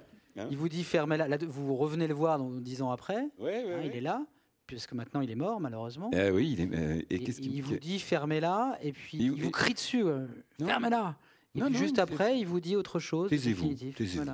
[0.51, 1.37] Il vous dit fermez-la.
[1.39, 3.29] Vous revenez le voir dix ans après.
[3.39, 4.25] Ouais, hein, il est là
[4.67, 6.11] puisque maintenant il est mort malheureusement.
[6.13, 9.51] Eh oui, il est, euh, et, qu'est-ce qu'il vous dit fermez-la et puis il, vous
[9.51, 10.27] crie dessus euh,
[10.59, 11.17] fermez-la.
[11.57, 13.31] Et puis juste après, il vous dit autre chose.
[13.31, 13.75] Taisez-vous.
[13.97, 14.25] Taisez-vous.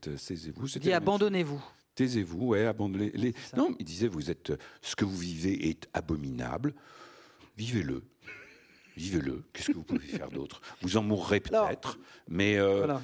[0.00, 0.66] Taisez-vous.
[0.66, 1.62] Il dit abandonnez-vous.
[1.96, 3.10] Taisez-vous, ouais, abandonnez.
[3.14, 3.34] Les...
[3.56, 6.74] Non, il disait vous êtes ce que vous vivez est abominable.
[7.56, 8.02] Vivez-le.
[8.96, 9.42] Vivez-le.
[9.52, 10.60] Qu'est-ce que vous pouvez faire d'autre?
[10.82, 12.96] Vous en mourrez peut-être, mais euh,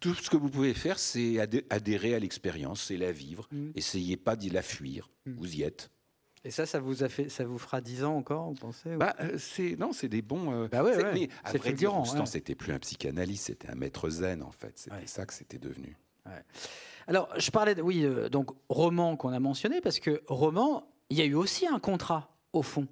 [0.00, 1.38] tout ce que vous pouvez faire, c'est
[1.70, 3.48] adhérer à l'expérience, c'est la vivre.
[3.52, 3.70] Mm.
[3.74, 5.10] Essayez pas d'y la fuir.
[5.26, 5.32] Mm.
[5.34, 5.90] Vous y êtes.
[6.44, 9.14] Et ça, ça vous a fait, ça vous fera dix ans encore, vous pensez bah,
[9.20, 10.52] euh, c'est non, c'est des bons.
[10.52, 11.92] Euh, bah ouais, Mais à vrai dire,
[12.26, 14.72] c'était plus un psychanalyste, c'était un maître zen en fait.
[14.78, 15.96] C'était ça que c'était devenu.
[17.06, 21.16] Alors, je parlais, de, oui, euh, donc roman qu'on a mentionné parce que roman, il
[21.16, 22.86] y a eu aussi un contrat au fond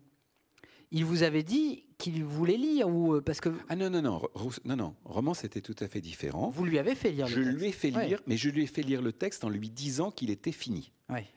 [0.91, 4.23] il vous avait dit qu'il voulait lire ou euh, parce que ah non non non
[4.65, 6.51] non non roman c'était tout à fait différent.
[6.51, 7.27] Vous lui avez fait lire.
[7.27, 7.59] Je le texte.
[7.59, 10.11] lui ai fait lire, mais je lui ai fait lire le texte en lui disant
[10.11, 10.93] qu'il était fini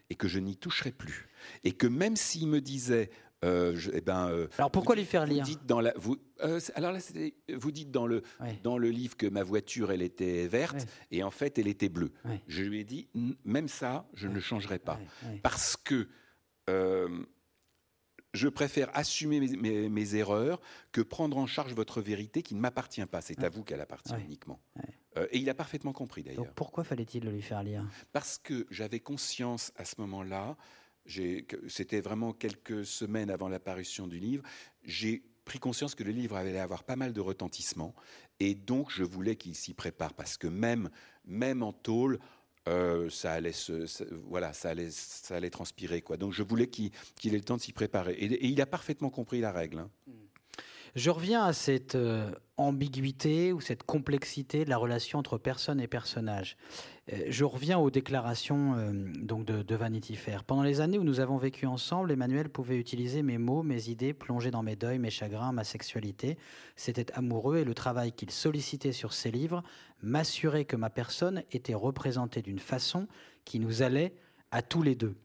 [0.10, 1.30] et que je n'y toucherais plus
[1.64, 3.10] et que même s'il me disait
[3.46, 6.18] euh, eh ben, euh, alors pourquoi lui faire lire dites dans la, vous,
[6.76, 7.00] alors là,
[7.56, 8.22] vous dites dans le,
[8.64, 12.12] dans le livre que ma voiture, elle était verte et en fait, elle était bleue.
[12.48, 13.08] Je lui ai dit,
[13.46, 15.00] même ça, je ne le changerai pas.
[15.42, 16.10] Parce que
[18.34, 20.60] je préfère assumer mes, erreurs
[20.92, 23.22] que prendre en charge votre vérité qui ne m'appartient pas.
[23.22, 24.60] C'est à vous qu'elle appartient uniquement.
[25.18, 26.54] Euh, et il a parfaitement compris d'ailleurs.
[26.54, 27.84] pourquoi fallait-il le lui faire lire?
[28.12, 30.56] Parce que j'avais conscience à ce moment-là,
[31.68, 34.44] c'était vraiment quelques semaines avant l'apparition du livre,
[34.84, 37.96] j'ai pris conscience que le livre allait avoir pas mal de retentissement
[38.40, 40.90] et donc je voulais qu'il s'y prépare parce que même,
[41.26, 42.20] même en tôle,
[42.70, 43.54] euh, ça allait
[44.28, 46.18] voilà, ça allait, ça allait transpirer quoi.
[46.18, 46.92] Donc je voulais qu'il
[47.26, 48.14] ait le temps de s'y préparer.
[48.14, 49.80] Et, il a parfaitement compris la règle.
[49.80, 49.90] Hein.
[50.08, 50.30] Hmm.
[50.96, 55.88] Je reviens à cette euh, ambiguïté ou cette complexité de la relation entre personne et
[55.88, 56.58] personnage.
[57.14, 60.44] Euh, je reviens aux déclarations euh, donc de, Vanity Fair.
[60.44, 64.14] Pendant les années où nous avons vécu ensemble, Emmanuel pouvait utiliser mes mots, mes idées,
[64.14, 66.38] plonger dans mes deuils, mes chagrins, ma sexualité.
[66.76, 69.64] C'était amoureux et le travail qu'il sollicitait sur ses livres
[70.02, 73.08] m'assurait que ma personne était représentée d'une façon
[73.46, 74.14] qui nous allait
[74.52, 75.16] à tous les deux.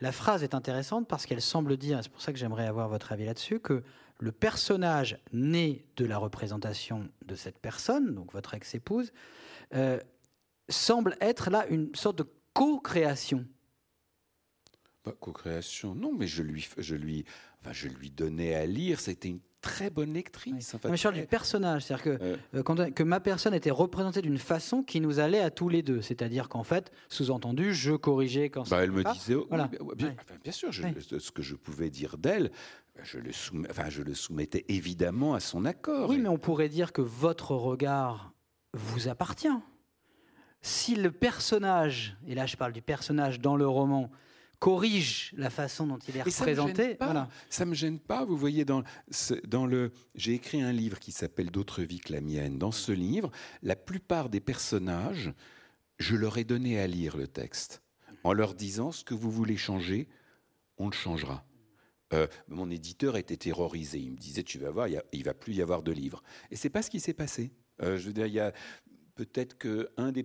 [0.00, 3.12] La phrase est intéressante parce qu'elle semble dire, c'est pour ça que j'aimerais avoir votre
[3.12, 3.82] avis là-dessus, que
[4.18, 9.12] le personnage né de la représentation de cette personne, donc votre ex-épouse,
[9.74, 9.98] euh,
[10.68, 13.46] semble être là une sorte de co-création.
[15.20, 17.24] Co-création, non, mais je lui, je lui,
[17.70, 19.00] je lui donnais à lire.
[19.00, 20.74] C'était une très bonne lectrice.
[20.74, 25.00] En fait, du personnage, c'est-à-dire que, euh, que ma personne était représentée d'une façon qui
[25.00, 26.02] nous allait à tous les deux.
[26.02, 29.68] C'est-à-dire qu'en fait, sous-entendu, je corrigeais quand bah, Elle me disait, voilà.
[29.96, 32.52] bien, bien, sûr, ce que je pouvais dire d'elle,
[33.02, 33.30] je le,
[33.70, 36.08] enfin, je le soumettais évidemment à son accord.
[36.08, 38.32] Oui, mais on pourrait dire que votre regard
[38.72, 39.48] vous appartient.
[40.62, 44.10] Si le personnage, et là je parle du personnage dans le roman,
[44.58, 46.96] corrige la façon dont il est représenté.
[47.50, 48.24] Ça me gêne pas.
[48.24, 48.82] Vous voyez, dans,
[49.44, 52.58] dans le, j'ai écrit un livre qui s'appelle D'autres vies que la mienne.
[52.58, 53.30] Dans ce livre,
[53.62, 55.32] la plupart des personnages,
[55.98, 57.82] je leur ai donné à lire le texte
[58.24, 60.08] en leur disant ce que vous voulez changer,
[60.78, 61.44] on le changera.
[62.12, 63.98] Euh, mon éditeur était terrorisé.
[63.98, 66.22] Il me disait, tu vas voir, il ne va plus y avoir de livres.
[66.50, 67.52] Et c'est pas ce qui s'est passé.
[67.82, 68.52] Euh, je veux dire, il y a
[69.16, 70.22] peut-être qu'un des,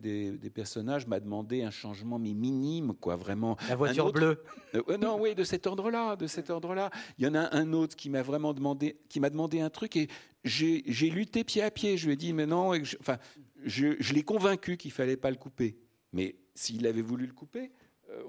[0.00, 3.56] des, des, personnages m'a demandé un changement mais minime, quoi, vraiment.
[3.68, 4.42] La voiture bleue.
[4.74, 6.90] Euh, non, oui, de cet ordre-là, de cet ordre-là.
[7.18, 9.96] Il y en a un autre qui m'a vraiment demandé, qui m'a demandé un truc
[9.96, 10.08] et
[10.42, 11.96] j'ai lutté pied à pied.
[11.96, 13.18] Je lui ai dit, mais non, enfin,
[13.62, 15.78] je, je l'ai convaincu qu'il fallait pas le couper.
[16.12, 17.72] Mais s'il avait voulu le couper,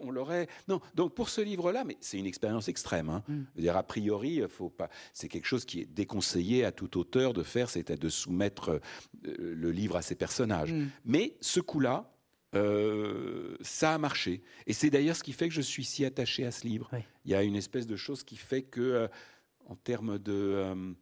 [0.01, 0.47] on l'aurait.
[0.67, 3.09] Non, donc pour ce livre-là, mais c'est une expérience extrême.
[3.09, 3.23] Hein.
[3.27, 3.43] Mm.
[3.57, 4.89] Dire a priori, faut pas.
[5.13, 8.81] C'est quelque chose qui est déconseillé à tout auteur de faire, c'est de soumettre
[9.25, 10.73] euh, le livre à ses personnages.
[10.73, 10.87] Mm.
[11.05, 12.11] Mais ce coup-là,
[12.55, 14.41] euh, ça a marché.
[14.67, 16.89] Et c'est d'ailleurs ce qui fait que je suis si attaché à ce livre.
[17.25, 19.09] Il y a une espèce de chose qui fait que,
[19.67, 20.95] en termes de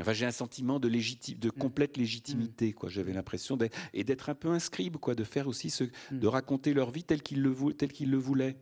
[0.00, 1.52] Enfin, j'ai un sentiment de, de mm.
[1.52, 2.88] complète légitimité, quoi.
[2.88, 3.16] J'avais mm.
[3.16, 6.18] l'impression d'être et d'être un peu un scribe, quoi, de faire aussi ce, mm.
[6.18, 8.58] de raconter leur vie telle qu'ils le, tel qu'ils le voulaient.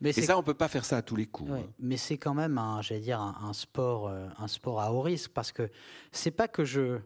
[0.00, 1.50] Mais et ça, on peut pas faire ça à tous les coups.
[1.52, 1.62] Hein.
[1.78, 5.30] Mais c'est quand même, un, j'allais dire, un, sport, euh, un sport à haut risque,
[5.32, 5.70] parce que
[6.12, 7.00] c'est pas que je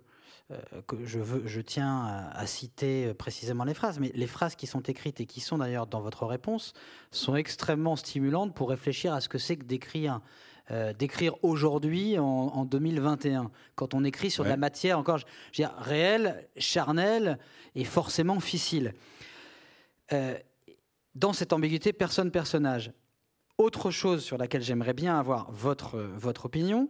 [0.51, 4.67] euh, que je, veux, je tiens à, citer précisément les phrases, mais les phrases qui
[4.67, 6.73] sont écrites et qui sont d'ailleurs dans votre réponse
[7.11, 10.23] sont extrêmement stimulantes pour réfléchir à ce que c'est que d'écrire
[10.70, 15.74] euh, d'écrire aujourd'hui en, 2021, quand on écrit sur de la matière encore je dire,
[15.78, 17.38] réelle, charnelle
[17.74, 18.94] et forcément difficile.
[20.12, 20.37] Euh,
[21.14, 22.92] dans cette ambiguïté, personne personnage.
[23.57, 26.88] Autre chose sur laquelle j'aimerais bien avoir votre, votre opinion,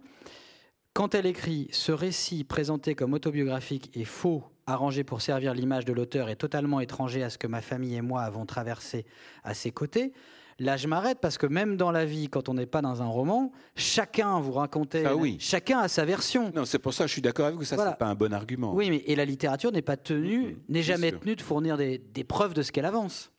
[0.93, 5.93] quand elle écrit Ce récit présenté comme autobiographique est faux, arrangé pour servir l'image de
[5.93, 9.07] l'auteur et totalement étranger à ce que ma famille et moi avons traversé
[9.45, 10.13] à ses côtés,
[10.61, 13.07] Là, je m'arrête parce que même dans la vie, quand on n'est pas dans un
[13.07, 15.37] roman, chacun vous racontait, ah oui.
[15.39, 16.51] chacun a sa version.
[16.55, 18.33] Non, c'est pour ça que je suis d'accord avec vous, ça c'est pas un bon
[18.33, 18.75] argument.
[18.75, 22.55] Oui, mais et la littérature n'est pas tenue, n'est jamais tenue de fournir des, preuves
[22.55, 23.31] de ce qu'elle avance.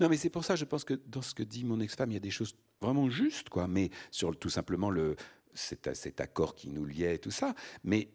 [0.00, 2.14] Non, mais c'est pour ça, je pense que dans ce que dit mon ex-femme, il
[2.14, 3.68] y a des choses vraiment justes, quoi.
[3.68, 5.14] Mais sur tout simplement le
[5.54, 7.54] cet, cet accord qui nous liait et tout ça.
[7.84, 8.08] Mais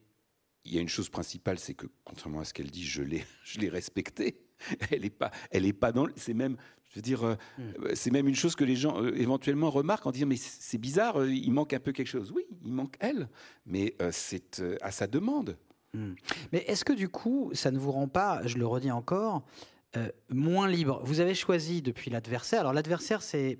[0.66, 3.26] il y a une chose principale, c'est que contrairement à ce qu'elle dit, je l'ai,
[3.46, 4.43] je l'ai respectée.
[4.92, 6.08] Elle est pas, elle est pas dans.
[6.16, 6.58] C'est même,
[6.89, 7.62] je veux dire, euh, hmm.
[7.62, 10.78] euh, c'est même une chose que les gens euh, éventuellement remarquent en disant mais c'est
[10.78, 12.32] bizarre, il manque un peu quelque chose.
[12.36, 13.30] Oui, il manque elle,
[13.66, 15.58] mais c'est à sa demande.
[15.94, 16.13] Hmm.
[16.52, 19.44] Mais est-ce que du coup, ça ne vous rend pas, je le redis encore,
[20.30, 21.02] moins libre?
[21.04, 22.62] Vous avez choisi depuis l'adversaire.
[22.62, 23.60] Alors l'adversaire, c'est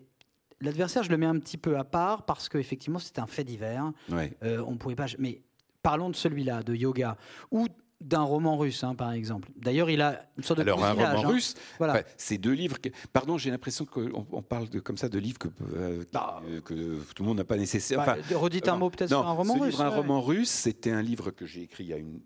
[0.62, 3.92] l'adversaire, je le mets un petit peu à part parce qu'effectivement, c'est un fait divers.
[4.10, 4.32] Ouais.
[4.44, 5.08] on pouvait pas.
[5.20, 5.42] Mais
[5.84, 7.18] parlons de celui-là, de yoga,
[7.52, 7.68] ou
[8.04, 9.50] d'un roman russe, hein, par exemple.
[9.56, 11.28] D'ailleurs, il a une sorte de Alors, un roman hein.
[11.28, 12.04] russe, voilà.
[12.18, 12.78] ces deux livres.
[13.12, 16.42] Pardon, j'ai l'impression qu'on parle de, comme ça de livres que, euh, bah.
[16.66, 18.06] que tout le monde n'a pas nécessairement.
[18.06, 19.80] Bah, redites un mot peut-être sur un roman russe.
[19.80, 22.20] un roman russe, c'était un livre que j'ai écrit il y a une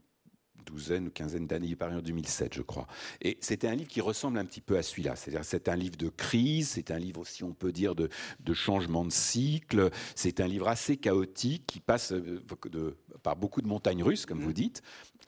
[0.68, 2.88] douzaine ou quinzaine d'années, il est paru en 2007, je crois.
[3.22, 5.16] Et c'était un livre qui ressemble un petit peu à celui-là.
[5.16, 8.10] C'est-à-dire, c'est un livre de crise, c'est un livre, si on peut dire, de,
[8.40, 9.90] de changement de cycle.
[10.16, 14.42] C'est un livre assez chaotique qui passe euh, de, par beaucoup de montagnes russes, comme
[14.42, 14.82] vous dites.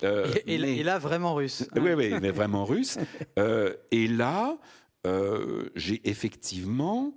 [0.04, 1.68] Euh, et, là, vraiment russe.
[1.76, 2.98] Oui, oui, mais vraiment russe.
[3.38, 4.58] Euh, et là,
[5.76, 7.16] j'ai effectivement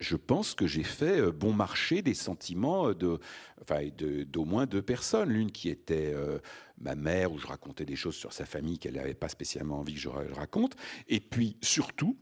[0.00, 3.18] je pense que j'ai fait euh, bon marché des sentiments euh, de,
[3.62, 3.88] enfin,
[4.26, 5.30] d'au moins deux personnes.
[5.30, 6.38] L'une qui était euh,
[6.78, 9.94] ma mère, où je racontais des choses sur sa famille qu'elle n'avait pas spécialement envie
[9.94, 10.76] que je raconte.
[11.08, 12.16] Et puis surtout,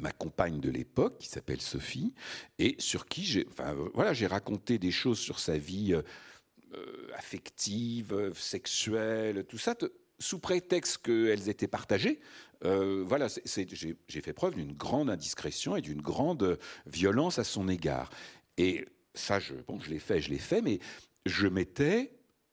[0.00, 2.14] ma compagne de l'époque, qui s'appelle Sophie,
[2.58, 5.94] et sur qui j'ai, enfin, voilà, j'ai raconté des choses sur sa vie
[7.16, 9.74] affective, sexuelle, tout ça,
[10.18, 12.20] sous prétexte qu'elles étaient partagées,
[12.64, 18.10] euh, voilà, j'ai fait preuve d'une grande indiscrétion et d'une grande violence à son égard.
[18.56, 20.78] Et ça, je, bon, je l'ai fait, je l'ai fait, mais
[21.26, 22.12] je m'étais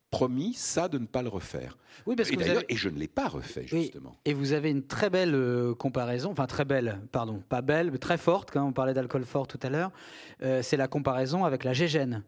[0.10, 1.78] promis ça de ne pas le refaire.
[2.06, 4.18] Oui, parce et, que et je ne l'ai pas refait, justement.
[4.26, 7.98] et vous avez une très belle euh, comparaison, enfin très belle, pardon, pas belle, mais
[7.98, 9.92] très forte, quand on parlait d'alcool fort tout à l'heure,
[10.44, 12.24] euh, c'est la comparaison avec la Gégène,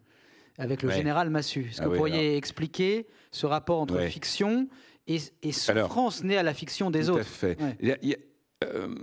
[0.57, 1.67] avec le général Massu.
[1.69, 4.67] Est-ce que ah vous pourriez expliquer ce rapport entre fiction
[5.07, 7.23] et, et souffrance née à la fiction des autres.
[7.23, 7.57] Tout à fait.
[8.63, 8.95] Euh,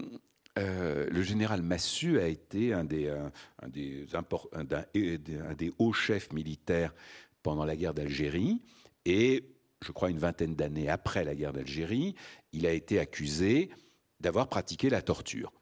[0.58, 6.94] euh, le général Massu a été un des, un, des, un, des, hauts chefs militaires
[7.42, 8.62] pendant la guerre d'Algérie
[9.05, 9.44] et
[9.84, 12.14] je crois une vingtaine d'années après la guerre d'Algérie,
[12.53, 13.70] il a été accusé
[14.20, 15.53] d'avoir pratiqué la torture.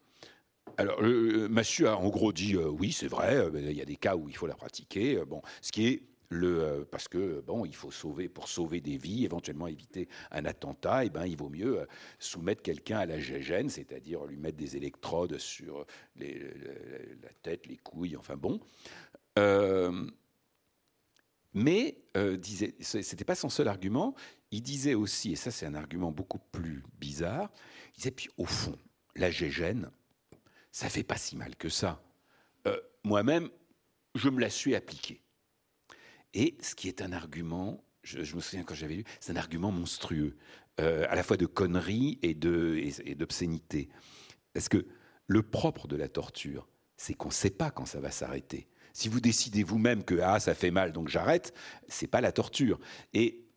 [0.76, 4.16] Alors, Massu a en gros dit euh, oui, c'est vrai, il y a des cas
[4.16, 5.24] où il faut la pratiquer.
[5.24, 8.96] Bon, ce qui est le, euh, parce que bon, il faut sauver pour sauver des
[8.96, 11.04] vies, éventuellement éviter un attentat.
[11.04, 11.86] Et eh ben, il vaut mieux euh,
[12.18, 18.16] soumettre quelqu'un à la gégène, c'est-à-dire lui mettre des électrodes sur la tête, les couilles,
[18.16, 18.60] enfin bon.
[19.38, 20.06] Euh,
[21.54, 21.98] mais
[22.38, 24.14] disait, c'était pas son seul argument.
[24.50, 27.50] Il disait aussi, et ça c'est un argument beaucoup plus bizarre.
[27.94, 28.76] Il disait puis au fond,
[29.16, 29.90] la gégène,
[30.78, 32.00] ça fait pas si mal que ça.
[33.02, 33.48] Moi-même,
[34.14, 35.22] je me la suis appliquée.
[36.34, 39.72] Et ce qui est un argument, je, me souviens quand j'avais lu, c'est un argument
[39.72, 40.36] monstrueux,
[40.78, 43.88] euh, à la fois de conneries et d'obscénité.
[44.52, 44.86] Parce que
[45.26, 48.68] le propre de la torture, c'est qu'on ne sait pas quand ça va s'arrêter.
[48.92, 51.54] Si vous décidez vous-même que ah ça fait mal donc j'arrête,
[51.88, 52.78] c'est pas la torture.
[53.14, 53.48] Et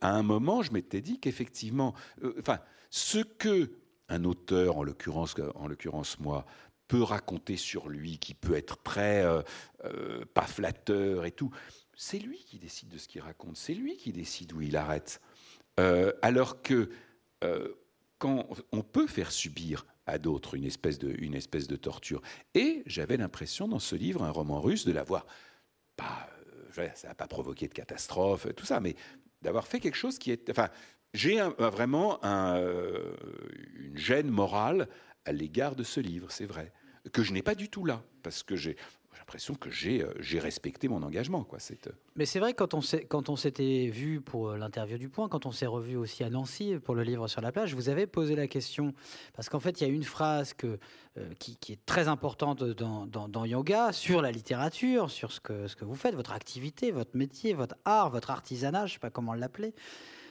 [0.00, 2.60] à un moment, je m'étais dit qu'effectivement, euh, enfin,
[2.90, 3.72] ce que
[4.12, 6.46] un auteur, en l'occurrence, en l'occurrence moi,
[6.88, 9.42] peut raconter sur lui, qui peut être très euh,
[9.84, 11.50] euh, pas flatteur et tout,
[11.94, 15.20] c'est lui qui décide de ce qu'il raconte, c'est lui qui décide où il arrête.
[16.22, 16.90] alors que
[18.18, 22.22] quand on peut faire subir à d'autres une espèce de, une espèce de torture.
[22.54, 25.26] Et j'avais l'impression dans ce livre, un roman russe, de l'avoir
[25.96, 26.28] pas,
[26.94, 28.96] ça n'a pas provoqué de catastrophe, tout ça, mais
[29.42, 30.50] d'avoir fait quelque chose qui est.
[30.50, 30.70] Enfin,
[31.14, 33.12] j'ai vraiment euh,
[33.78, 34.88] une gêne morale
[35.24, 36.72] à l'égard de ce livre, c'est vrai,
[37.12, 38.76] que je n'ai pas du tout là, parce que j'ai
[39.18, 41.46] l'impression que j'ai euh, j'ai respecté mon engagement.
[41.52, 45.66] Euh, Mais c'est vrai, quand on s'était vu pour l'interview du Point, quand on s'est
[45.66, 48.94] revu aussi à Nancy pour le livre sur la plage, vous avez posé la question,
[49.34, 53.44] parce qu'en fait, il y a une phrase qui, est très importante dans, dans, dans,
[53.44, 57.52] Yoga, sur la littérature, sur ce que, ce que vous faites, votre activité, votre métier,
[57.52, 59.74] votre art, votre artisanat, je ne sais pas comment l'appeler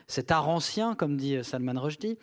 [0.07, 2.17] cet art ancien, comme dit Salman Rushdie.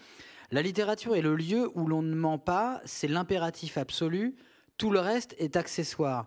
[0.50, 4.34] La littérature est le lieu où l'on ne ment pas, c'est l'impératif absolu,
[4.78, 6.26] tout le reste est accessoire.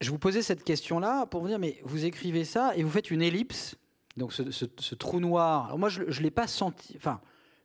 [0.00, 3.10] Je vous posais cette question-là pour vous dire, mais vous écrivez ça et vous faites
[3.10, 3.76] une ellipse,
[4.16, 5.66] donc ce, trou noir.
[5.66, 6.94] Alors moi, je ne l'ai pas senti.
[6.96, 7.20] Enfin,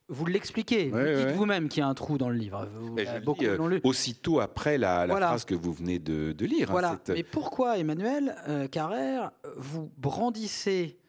[0.07, 2.67] vous l'expliquez, vous dites vous-même qu'il y a un trou dans le livre.
[3.23, 6.69] beaucoup euh, aussitôt après la, phrase que vous venez de, lire.
[6.69, 6.99] Hein, voilà.
[7.09, 11.04] Mais pourquoi, Emmanuel euh, Carrère, vous brandissez euh,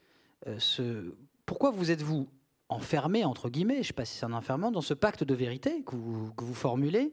[0.59, 1.15] ce
[1.47, 2.29] pourquoi vous êtes-vous
[2.69, 5.35] enfermé, entre guillemets, je ne sais pas si c'est un enfermement, dans ce pacte de
[5.35, 7.13] vérité que vous, formulez,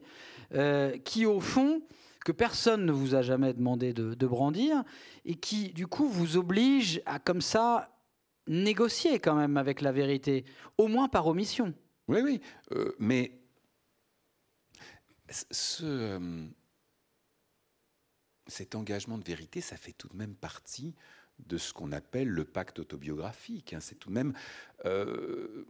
[0.54, 1.82] euh, qui au fond,
[2.24, 4.82] que personne ne vous a jamais demandé de, brandir,
[5.24, 7.90] et qui du coup vous oblige à comme ça
[8.46, 10.44] négocier quand même avec la vérité,
[10.76, 11.72] au moins par omission.
[12.08, 12.40] Oui, oui,
[12.72, 13.40] euh, mais
[15.30, 16.46] ce, euh,
[18.48, 20.94] cet engagement de vérité, ça fait tout de même partie
[21.38, 23.72] de ce qu'on appelle le pacte autobiographique.
[23.72, 23.80] Hein.
[23.80, 24.34] C'est tout de même.
[24.84, 25.64] Euh,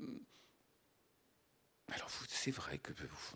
[1.93, 2.93] alors, c'est vrai que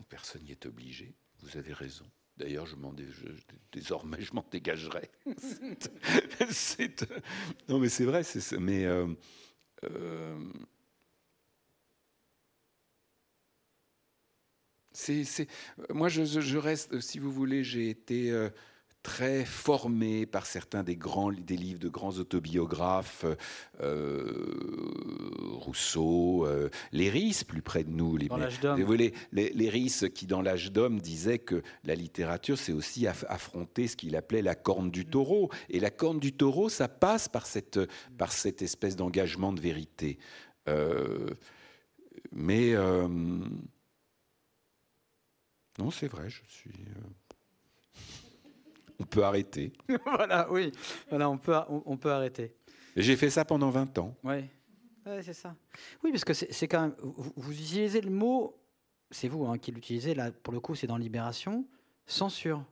[0.09, 1.15] personne n'y est obligé.
[1.41, 2.05] Vous avez raison.
[2.37, 2.95] D'ailleurs, je m'en
[3.71, 5.11] désormais, je m'en dégagerai.
[7.67, 8.23] non, mais c'est vrai.
[8.59, 9.13] Mais euh,
[9.83, 10.37] euh,
[15.89, 16.99] moi, je, reste.
[17.01, 18.31] Si vous voulez, j'ai été
[19.03, 23.25] très formé par certains des grands des livres de grands autobiographes,
[23.81, 24.33] euh,
[25.53, 28.29] Rousseau, euh, Léris, plus près de nous, les,
[29.31, 34.15] les, Léris qui dans l'âge d'homme disait que la littérature c'est aussi affronter ce qu'il
[34.15, 37.79] appelait la corne du taureau, et la corne du taureau ça passe par cette
[38.17, 40.19] par cette espèce d'engagement de vérité.
[40.67, 41.29] Euh,
[42.31, 42.73] mais
[45.77, 46.73] non, c'est vrai, je suis
[48.99, 49.73] on peut arrêter.
[50.05, 50.71] voilà, oui,
[51.09, 52.53] voilà, on peut, on, peut arrêter.
[52.95, 54.15] J'ai fait ça pendant 20 ans.
[54.23, 54.45] Oui,
[55.21, 55.55] c'est ça.
[56.03, 56.95] Oui, parce que c'est quand même.
[57.35, 58.57] Vous, utilisez le mot,
[59.09, 61.65] c'est vous hein, qui l'utilisez, là, pour le coup, c'est dans Libération,
[62.05, 62.63] censure.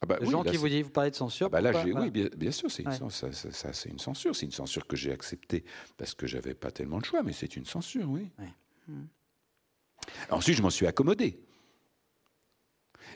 [0.00, 1.46] Ah bah, gens qui vous disent, vous parlez de censure.
[1.46, 4.34] Ah bah là, oui, bien, sûr, c'est une, ça, c'est une censure.
[4.34, 5.64] C'est une censure que j'ai acceptée
[5.96, 8.28] parce que j'avais pas tellement de choix, mais c'est une censure, oui.
[8.88, 9.04] Hmm.
[10.30, 11.40] Ensuite, je m'en suis accommodé.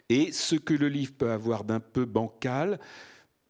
[0.08, 2.78] Et ce que le livre peut avoir d'un peu bancal,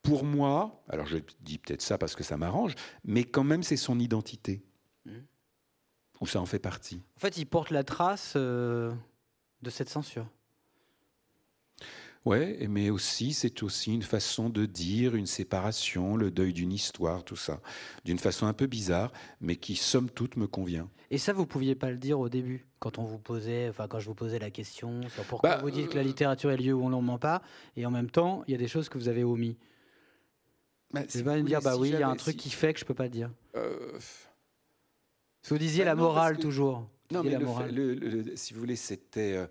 [0.02, 2.74] pour moi, alors je dis peut-être ça parce que ça m'arrange,
[3.04, 4.62] mais quand même c'est son identité.
[5.04, 5.10] Mmh.
[6.20, 7.02] Ou ça en fait partie.
[7.16, 8.92] En fait, il porte la trace euh,
[9.62, 10.26] de cette censure.
[12.26, 17.22] Ouais, mais aussi, c'est aussi une façon de dire une séparation, le deuil d'une histoire,
[17.22, 17.60] tout ça,
[18.04, 20.90] d'une façon un peu bizarre, mais qui, somme toute, me convient.
[21.10, 23.98] Et ça, vous pouviez pas le dire au début, quand on vous posait, enfin, quand
[23.98, 26.56] je vous posais la question sur pourquoi bah, vous dites que la euh, littérature est
[26.56, 27.42] le lieu où on n'en ment pas,
[27.76, 29.56] et en même temps, il y a des choses que vous avez omis.
[30.92, 32.80] Bah, c'est pas me dire, bah oui, il y a un truc qui fait que
[32.80, 33.30] je peux pas le dire.
[33.54, 33.98] Euh...
[35.48, 36.88] Vous disiez bah la morale toujours.
[37.12, 37.38] Non, mais
[38.36, 39.36] si vous voulez, c'était.
[39.36, 39.46] Euh,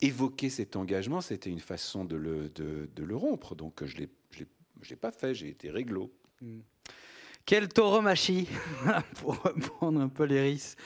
[0.00, 3.54] évoquer cet engagement, c'était une façon de le, de, le, rompre.
[3.54, 4.06] Donc je ne
[4.88, 6.12] l'ai pas fait, j'ai été réglo.
[6.40, 6.60] Hmm.
[7.46, 8.48] Quel tauromachie,
[9.16, 10.78] pour reprendre un peu les risques.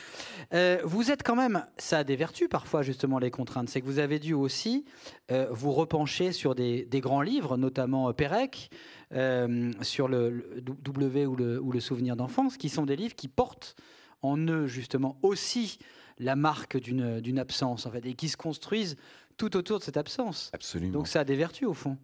[0.53, 3.85] Euh, vous êtes quand même, ça a des vertus parfois justement les contraintes, c'est que
[3.85, 4.83] vous avez dû aussi
[5.31, 8.71] euh, vous repencher sur des, grands livres, notamment euh, Pérec,
[9.81, 13.77] sur le, W ou le, ou le souvenir d'enfance, qui sont des livres qui portent
[14.21, 15.79] en eux justement aussi
[16.19, 18.97] la marque d'une absence, en fait, et qui se construisent
[19.37, 20.49] tout autour de cette absence.
[20.51, 20.91] Absolument.
[20.91, 21.97] Donc ça a des vertus, au fond.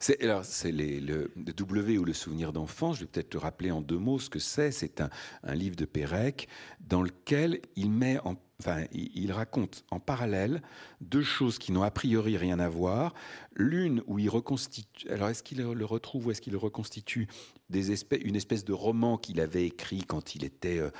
[0.00, 2.96] C'est, c'est le, W ou le souvenir d'enfance.
[2.96, 4.70] Je vais peut-être te rappeler en deux mots ce que c'est.
[4.70, 5.10] C'est un,
[5.54, 6.48] livre de Pérec
[6.80, 10.62] dans lequel il met en Enfin, il raconte en parallèle
[11.00, 13.14] deux choses qui n'ont a priori rien à voir.
[13.54, 15.08] L'une où il reconstitue.
[15.10, 17.28] Alors, est-ce qu'il le retrouve ou est-ce qu'il reconstitue
[17.70, 20.78] une espèce de roman qu'il avait écrit quand il était.
[20.78, 20.90] Euh,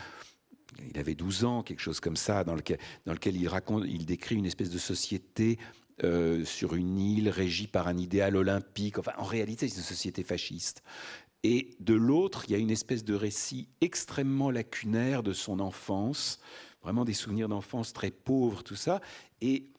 [0.91, 4.07] il avait 12 ans, quelque chose comme ça, dans lequel, dans lequel il raconte, il
[4.07, 5.59] décrit une espèce de société
[6.05, 8.99] euh, sur une île régie par un idéal olympique.
[8.99, 10.83] Enfin, en réalité, c'est une société fasciste.
[11.43, 16.41] Et de l'autre, il y a une espèce de récit extrêmement lacunaire de son enfance,
[16.83, 19.01] vraiment des souvenirs d'enfance très pauvres, tout ça.
[19.41, 19.71] Et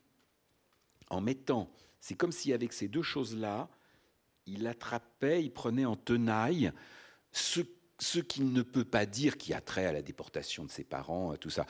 [1.09, 3.69] en mettant, c'est comme si avec ces deux choses-là,
[4.45, 6.71] il attrapait, il prenait en tenaille
[7.31, 7.61] ce
[7.99, 11.35] ce qu'il ne peut pas dire qui a trait à la déportation de ses parents,
[11.35, 11.65] tout ça.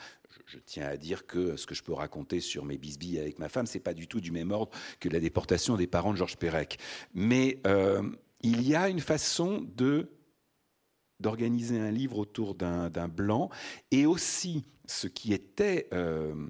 [0.46, 3.48] Je, tiens à dire que ce que je peux raconter sur mes bisbilles avec ma
[3.48, 4.70] femme, c'est pas du tout du même ordre
[5.00, 6.78] que la déportation des parents de Georges Perec.
[7.14, 8.02] Mais euh,
[8.42, 10.10] il y a une façon de
[11.18, 13.50] d'organiser un livre autour d'un blanc
[13.90, 16.48] et aussi ce qui était euh,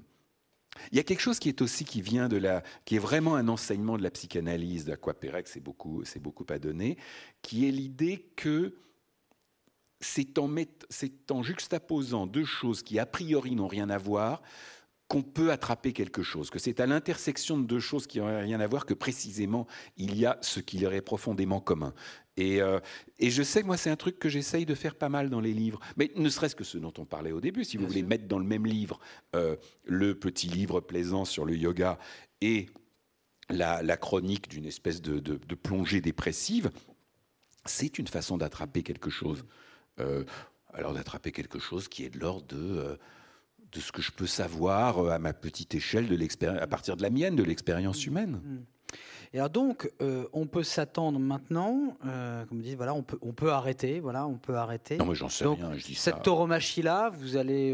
[0.91, 3.35] il y a quelque chose qui est aussi qui vient de la, qui est vraiment
[3.35, 6.97] un enseignement de la psychanalyse, de quoi Pérec c'est beaucoup, c'est beaucoup à donner,
[7.41, 8.75] qui est l'idée que
[10.01, 14.41] c'est en, juxtaposant deux choses qui a priori n'ont rien à voir
[15.07, 18.61] qu'on peut attraper quelque chose, que c'est à l'intersection de deux choses qui n'ont rien
[18.61, 21.93] à voir que précisément il y a ce qui leur est profondément commun.
[22.37, 22.79] Et, euh,
[23.19, 25.53] je sais que moi, c'est un truc que j'essaye de faire pas mal dans les
[25.53, 25.81] livres.
[25.97, 28.39] Mais ne serait-ce que ce dont on parlait au début, si vous voulez mettre dans
[28.39, 28.99] le même livre
[29.35, 31.99] euh, le petit livre plaisant sur le yoga
[32.39, 32.67] et
[33.49, 36.71] la, chronique d'une espèce de, de plongée dépressive,
[37.65, 39.43] c'est une façon d'attraper quelque chose.
[39.99, 40.23] Euh,
[40.73, 42.95] alors d'attraper quelque chose qui est de l'ordre de, euh,
[43.71, 47.01] de ce que je peux savoir euh, à ma petite échelle, de à partir de
[47.01, 48.09] la mienne, de l'expérience mmh.
[48.09, 48.41] humaine.
[48.43, 48.57] Mmh.
[49.33, 49.89] Et alors donc,
[50.33, 54.37] on peut s'attendre maintenant, comme vous dites, voilà, on peut, on peut arrêter, voilà, on
[54.37, 54.97] peut arrêter.
[54.97, 56.19] Non, mais j'en sais rien, je dis cette ça.
[56.19, 57.73] tauromachie là, vous allez,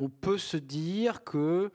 [0.00, 1.70] on, peut se dire que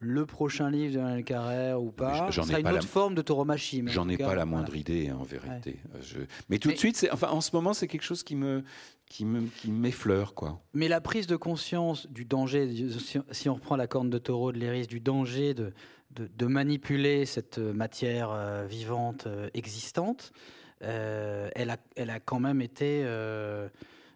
[0.00, 3.84] le prochain livre de Daniel Carrère ou pas J'en ai une autre forme de tauromachie.
[3.86, 5.76] J'en ai pas la moindre idée, en vérité.
[5.94, 8.64] Euh, mais tout de suite, enfin, en ce moment, c'est quelque chose qui me
[9.06, 10.62] qui me qui m'effleure, quoi.
[10.72, 12.88] Mais la prise de conscience du danger,
[13.30, 15.72] si on reprend la corne de taureau de l'Éris, du danger de,
[16.12, 20.32] de, manipuler cette matière euh, vivante euh, existante,
[20.80, 23.00] elle, a, elle a quand même été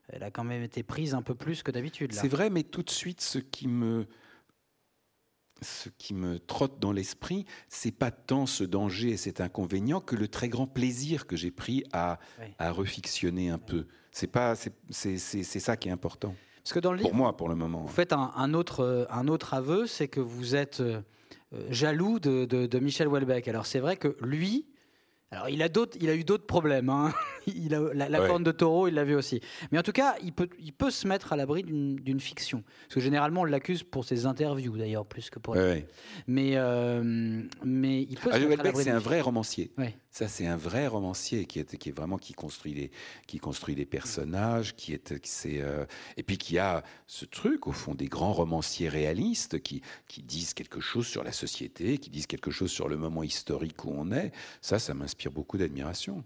[0.09, 2.13] elle a quand même été prise un peu plus que d'habitude.
[2.13, 4.07] C'est vrai, mais tout de suite, ce qui me
[5.63, 10.17] ce qui me trotte dans l'esprit, c'est pas tant ce danger et cet inconvénient que
[10.17, 12.19] le très grand plaisir que j'ai pris à,
[12.59, 13.87] à refictionner un peu.
[14.11, 14.55] C'est pas,
[14.91, 16.35] c'est ça qui est important.
[16.63, 17.83] Parce que dans le pour moi, pour le moment.
[17.83, 21.03] Vous faites un, autre, un autre aveu, c'est que vous êtes euh,
[21.69, 23.49] jaloux de, de, Michel Houellebecq.
[23.49, 24.67] Alors c'est vrai que lui,
[25.35, 25.69] alors, il a,
[26.01, 26.89] il a eu d'autres problèmes.
[26.89, 27.13] Hein.
[27.47, 29.39] Il a, la, corne de taureau, il l'avait aussi.
[29.71, 32.65] Mais en tout cas, il peut, il peut se mettre à l'abri d'une fiction.
[32.85, 35.55] Parce que généralement, on l'accuse pour ses interviews, d'ailleurs, plus que pour.
[36.27, 38.85] Mais, euh, mais il peut se mettre à l'abri.
[38.85, 39.71] C'est un vrai romancier.
[40.11, 42.91] Ça, c'est un vrai romancier qui est, qui est vraiment qui construit des,
[43.27, 45.85] qui construit des personnages, qui est, qui euh,
[46.17, 50.55] et puis qui a ce truc au fond des grands romanciers réalistes qui, qui disent
[50.55, 54.13] quelque chose sur la société, qui disent quelque chose sur le moment historique où on
[54.13, 54.31] est.
[54.61, 56.23] Ça, ça m'inspire beaucoup d'admiration.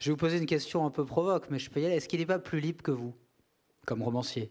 [0.00, 1.96] Je vais vous poser une question un peu provoque, mais je peux y aller.
[1.96, 3.14] Est-ce qu'il n'est pas plus libre que vous,
[3.86, 4.50] comme romancier,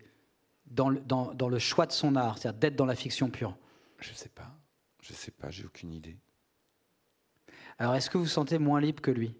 [0.65, 3.57] dans le, dans, dans le choix de son art, c'est-à-dire d'être dans la fiction pure?
[3.99, 4.57] Je ne sais pas.
[5.01, 6.17] Je ne sais pas, j'ai aucune idée.
[7.79, 9.35] Alors, est-ce que vous vous sentez moins libre que lui?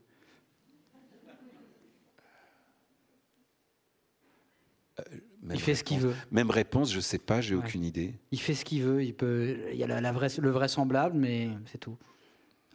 [4.99, 5.03] Euh,
[5.51, 6.15] il fait ce qu'il veut.
[6.31, 8.15] Même réponse, je ne sais pas, j'ai aucune idée.
[8.31, 9.03] Il fait ce qu'il veut.
[9.03, 9.57] Il peut.
[9.71, 11.97] Il y a la, le vraisemblable, mais c'est tout.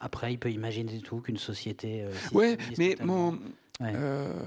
[0.02, 2.02] Après, il peut imaginer tout qu'une société.
[2.02, 3.38] Euh, oui, mais mon.
[3.80, 4.42] Euh,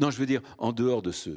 [0.00, 1.30] non, je veux dire, en dehors de ce,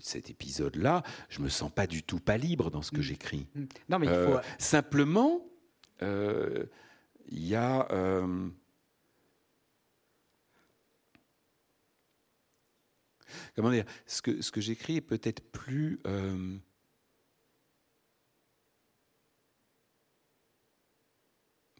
[0.00, 3.02] cet épisode-là, je me sens pas du tout pas libre dans ce que mm.
[3.02, 3.46] j'écris.
[3.54, 3.64] Mm.
[3.90, 4.38] Non, mais il faut...
[4.56, 5.46] simplement,
[6.00, 6.66] il
[7.30, 8.48] y a euh,
[13.54, 16.00] comment dire ce que ce que j'écris est peut-être plus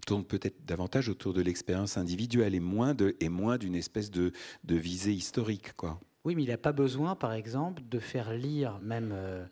[0.09, 4.32] tourne peut-être davantage autour de l'expérience individuelle et moins de et moins d'une espèce de,
[4.64, 6.00] de visée historique quoi.
[6.24, 9.44] Oui, mais il n'a pas besoin, par exemple, de faire lire même euh,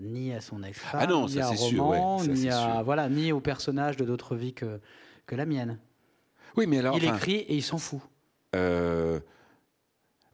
[0.00, 3.96] ni à son ex ah non, ni à roman, ni à voilà, ni aux personnages
[3.96, 4.80] de d'autres vies que
[5.26, 5.78] que la mienne.
[6.56, 6.96] Oui, mais alors.
[6.96, 8.00] Il écrit et il s'en fout.
[8.56, 9.20] Euh,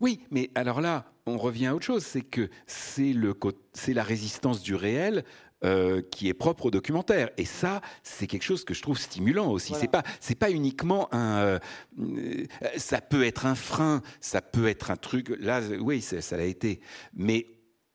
[0.01, 4.75] Oui, mais alors là, on revient à autre chose, c'est que c'est la résistance du
[4.75, 5.25] réel
[5.65, 7.31] euh, qui est propre au documentaire.
[7.39, 9.73] Et ça, c'est quelque chose que je trouve stimulant aussi.
[9.75, 11.59] C'est pas, c'est pas uniquement un.
[11.99, 12.47] Euh,
[12.77, 15.35] ça peut être un frein, ça peut être un truc.
[15.41, 16.81] Là, oui, ça l'a été.
[17.15, 17.47] Mais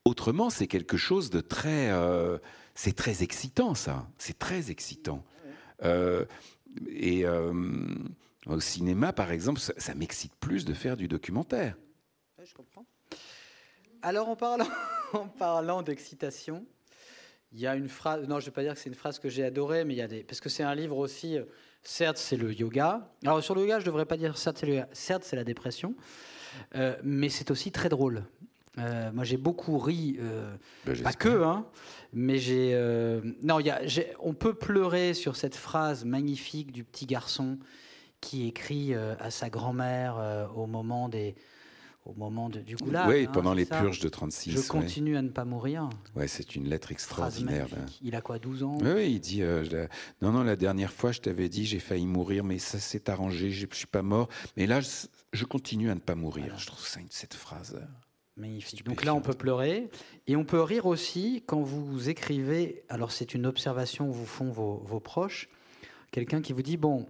[0.06, 1.92] autrement, c'est quelque chose de très.
[1.92, 2.40] Euh,
[2.74, 4.08] c'est très excitant, ça.
[4.18, 5.24] C'est très excitant.
[6.90, 7.26] et
[8.48, 11.78] au cinéma, par exemple, ça, m'excite plus de faire du documentaire.
[12.44, 12.88] je comprends.
[14.02, 14.68] Alors, en parlant,
[15.14, 16.66] en parlant d'excitation,
[17.54, 19.20] il y a une phrase, non, je ne vais pas dire que c'est une phrase
[19.20, 20.24] que j'ai adorée, mais il y a des.
[20.24, 21.44] Parce que c'est un livre aussi, euh,
[21.84, 23.10] certes, c'est le yoga.
[23.26, 25.44] Alors, sur le yoga, je ne devrais pas dire certes, c'est le certes, c'est la
[25.44, 25.96] dépression,
[26.76, 28.24] euh, mais c'est aussi très drôle.
[28.78, 30.18] Euh, moi, j'ai beaucoup ri,
[30.86, 31.66] ben, pas que, hein,
[32.14, 32.74] mais j'ai.
[33.42, 33.82] non, y a,
[34.20, 37.58] on peut pleurer sur cette phrase magnifique du petit garçon
[38.22, 41.36] qui écrit à sa grand-mère au moment des,
[42.06, 43.08] au moment du goulag.
[43.08, 44.52] Oui, hein, pendant les purges de 36.
[44.52, 45.90] Je continue à ne pas mourir.
[46.16, 47.68] Ouais, c'est une lettre extraordinaire.
[48.02, 48.78] Il a quoi, 12 ans?
[48.82, 49.88] Oui, il dit euh,
[50.22, 53.52] Non, non, la dernière fois, je t'avais dit, j'ai failli mourir, mais ça s'est arrangé,
[53.52, 54.30] je ne suis pas mort.
[54.58, 56.58] Mais là, je, continue à ne pas mourir.
[56.58, 57.76] Je trouve ça, cette phrase.
[57.76, 57.86] Euh,
[58.38, 58.86] Magnifique.
[58.86, 59.90] Donc là, on peut pleurer
[60.26, 62.84] et on peut rire aussi quand vous écrivez.
[62.90, 65.50] Alors, c'est une observation que vous font vos, vos proches.
[66.12, 67.06] Quelqu'un qui vous dit Bon,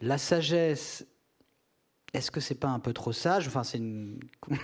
[0.00, 1.06] la sagesse
[2.12, 3.46] est-ce que c'est pas un peu trop sage?
[3.46, 4.20] Enfin, c'est une.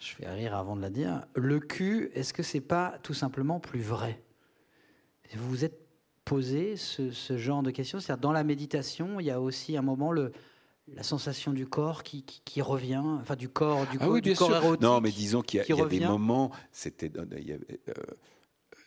[0.00, 1.26] Je vais rire avant de la dire.
[1.34, 4.22] Le cul, est-ce que c'est pas tout simplement plus vrai?
[5.34, 5.78] Vous vous êtes
[6.24, 8.00] posé ce, genre de questions?
[8.00, 10.32] C'est-à-dire, dans la méditation, il y a aussi un moment le,
[10.88, 14.54] la sensation du corps qui, qui, revient, enfin du corps, du, ah oui, du corps
[14.54, 14.80] érotique.
[14.80, 16.50] Non, mais disons qu'il y, a, des moments.
[16.72, 17.12] C'était.
[17.36, 18.14] Il y avait, euh,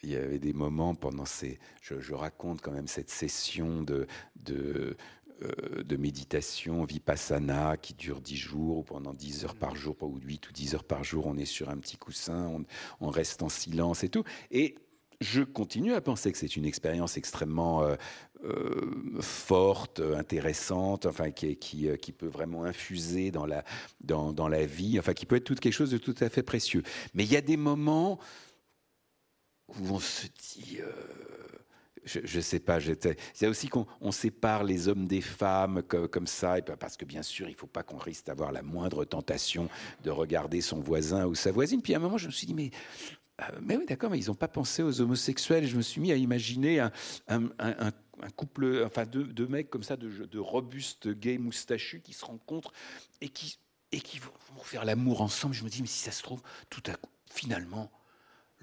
[0.01, 1.59] il y avait des moments pendant ces.
[1.82, 4.95] Je, je, raconte quand même cette session de, de, euh,
[5.83, 10.49] de méditation vipassana qui dure 10 jours ou pendant 10 heures par jour, ou 8
[10.49, 12.63] ou 10 heures par jour, on est sur un petit coussin,
[12.99, 14.23] on, reste en silence et tout.
[14.51, 14.75] Et
[15.21, 17.95] je continue à penser que c'est une expérience extrêmement euh,
[18.43, 21.87] euh, forte, intéressante, enfin qui,
[22.17, 23.63] peut vraiment infuser dans la,
[24.01, 26.83] dans, la vie, enfin qui peut être tout, quelque chose de tout à fait précieux.
[27.13, 28.19] Mais il y a des moments
[29.69, 30.79] où on se dit
[32.06, 32.80] je ne sais pas.
[33.34, 37.47] C'est aussi qu'on sépare les hommes des femmes comme, ça, et parce que bien sûr,
[37.47, 39.70] il ne faut pas qu'on risque d'avoir la moindre tentation
[40.04, 41.82] de regarder son voisin ou sa voisine.
[41.82, 42.72] Puis à un moment, je me suis dit, mais
[43.41, 45.66] euh, oui, d'accord, mais ils n'ont pas pensé aux homosexuels.
[45.66, 46.80] Je me suis mis à imaginer
[47.28, 47.41] un,
[48.36, 52.74] couple, enfin deux, mecs comme ça, de, de robustes gays moustachus qui se rencontrent
[53.22, 53.58] et qui,
[53.91, 55.54] et qui vont faire l'amour ensemble.
[55.54, 57.91] Je me dis, mais si ça se trouve, tout à coup, finalement,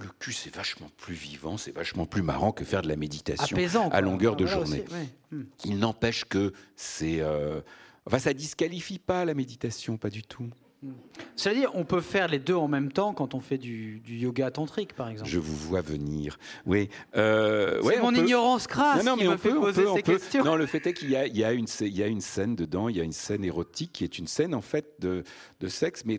[0.03, 3.57] le cul, c'est vachement plus vivant, c'est vachement plus marrant que faire de la méditation
[3.90, 4.84] à longueur de journée.
[5.30, 5.42] Hmm.
[5.64, 7.20] Il n'empêche que c'est.
[7.20, 7.61] Euh,
[8.07, 10.48] enfin, ça disqualifie pas la méditation, pas du tout.
[10.82, 14.94] Dit, on peut faire les deux en même temps quand on fait du, yoga tantrique,
[14.94, 15.28] par exemple.
[15.28, 16.38] Je vous vois venir.
[16.64, 16.88] Oui.
[17.16, 20.44] Euh, c'est mon ignorance crasse non, non, qui me fait poser ces questions.
[20.44, 22.88] Non, le fait est qu'il y, y, a une, il y a une scène dedans,
[22.88, 25.22] il y a une scène érotique qui est une scène en fait de,
[25.61, 26.18] de sexe, mais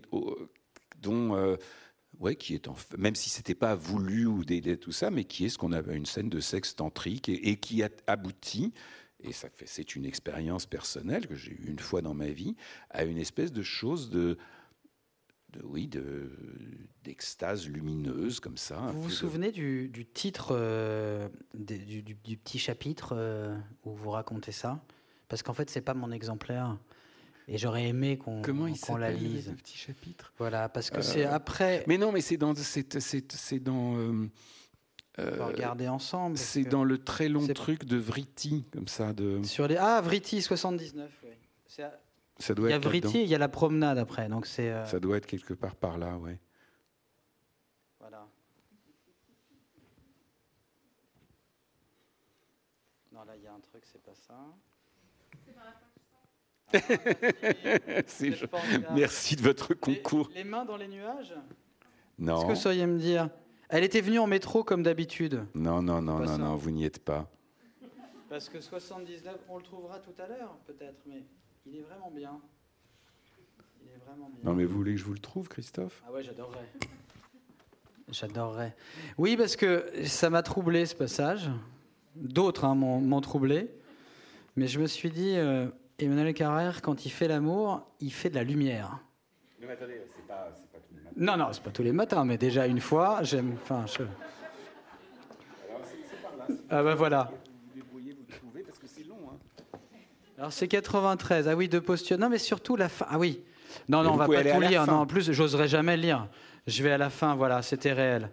[1.02, 1.56] dont euh,
[2.22, 5.46] ouais, qui est en, même si c'était pas voulu ou des, tout ça, mais qui
[5.46, 8.74] est ce qu'on avait une scène de sexe tantrique et, qui a abouti,
[9.20, 12.56] et ça fait, c'est une expérience personnelle que j'ai eue une fois dans ma vie,
[12.92, 14.38] à une espèce de chose de,
[15.54, 16.32] de oui, de,
[17.04, 18.78] d'extase lumineuse comme ça.
[18.94, 24.52] Vous vous souvenez du, du, titre euh, du, du, petit chapitre euh, où vous racontez
[24.52, 24.84] ça?
[25.28, 26.78] Parce qu'en fait, c'est pas mon exemplaire.
[27.54, 28.54] Et j'aurais aimé qu'on qu
[28.98, 29.50] la lise.
[29.50, 30.32] Le petit chapitre.
[30.38, 31.84] Voilà, parce que c'est euh, après.
[31.86, 33.98] Mais non, mais c'est dans c'est dans.
[33.98, 34.30] Euh,
[35.18, 36.38] on va regarder ensemble.
[36.38, 39.12] C'est dans le très long truc de Vriti, comme ça.
[39.12, 39.44] De...
[39.44, 39.76] Sur les...
[39.76, 41.84] Ah, Vriti 79, oui.
[42.38, 44.30] Ça doit il y a Vriti, il y a la promenade après.
[44.30, 44.72] Donc c'est.
[44.72, 46.32] Euh, ça doit être quelque part par là, oui.
[48.00, 48.26] Voilà.
[53.12, 54.40] Non, là, il y a un truc, c'est pas ça.
[58.96, 60.30] Merci de votre concours.
[60.34, 61.34] Les, mains dans les nuages?
[62.20, 62.38] Non.
[62.38, 63.30] Est-ce que vous sauriez me dire?
[63.70, 65.44] Elle était venue en métro comme d'habitude.
[65.56, 67.30] Non, non, non, non, non, vous n'y êtes pas.
[68.30, 71.26] Parce que 79, on le trouvera tout à l'heure, peut-être, mais
[71.66, 72.40] il est vraiment bien.
[73.82, 74.40] Il est vraiment bien.
[74.44, 76.02] Non, mais vous voulez que je vous le trouve, Christophe?
[76.08, 76.70] Ah ouais, j'adorerais.
[78.12, 78.76] J'adorerais.
[79.18, 81.50] Oui, parce que ça m'a troublé ce passage.
[82.16, 83.70] D'autres hein, m'ont troublé.
[84.58, 85.70] Mais je me suis dit, euh,
[86.02, 89.00] Emmanuel Carrère, quand il fait l'amour, il fait de la lumière.
[89.60, 91.16] Non, mais attendez, c'est pas, pas, tous les matins.
[91.18, 93.56] Non, non, c'est pas tous les matins, mais déjà une fois, j'aime.
[93.62, 94.04] Enfin, je...
[94.04, 96.56] Alors, c'est par là.
[96.70, 97.32] Ah, ben voilà.
[97.32, 99.20] Vous débrouillez, vous trouvez, parce que c'est long.
[99.32, 99.78] Hein.
[100.38, 101.48] Alors, c'est 93.
[101.48, 102.18] Ah oui, deux postures.
[102.18, 103.06] Non, mais surtout la fin.
[103.10, 103.44] Ah oui.
[103.88, 104.88] Non, non, on va pas tout lire.
[104.88, 106.28] Non, en plus, j'oserais jamais lire.
[106.68, 108.30] Je vais à la fin, voilà, c'était réel.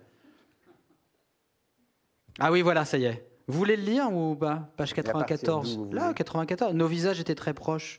[2.38, 3.26] Ah oui, voilà, ça y est.
[3.48, 5.80] Vous voulez le lire ou pas Page 94.
[5.90, 6.74] Là, 94.
[6.74, 7.98] Nos visages étaient très proches.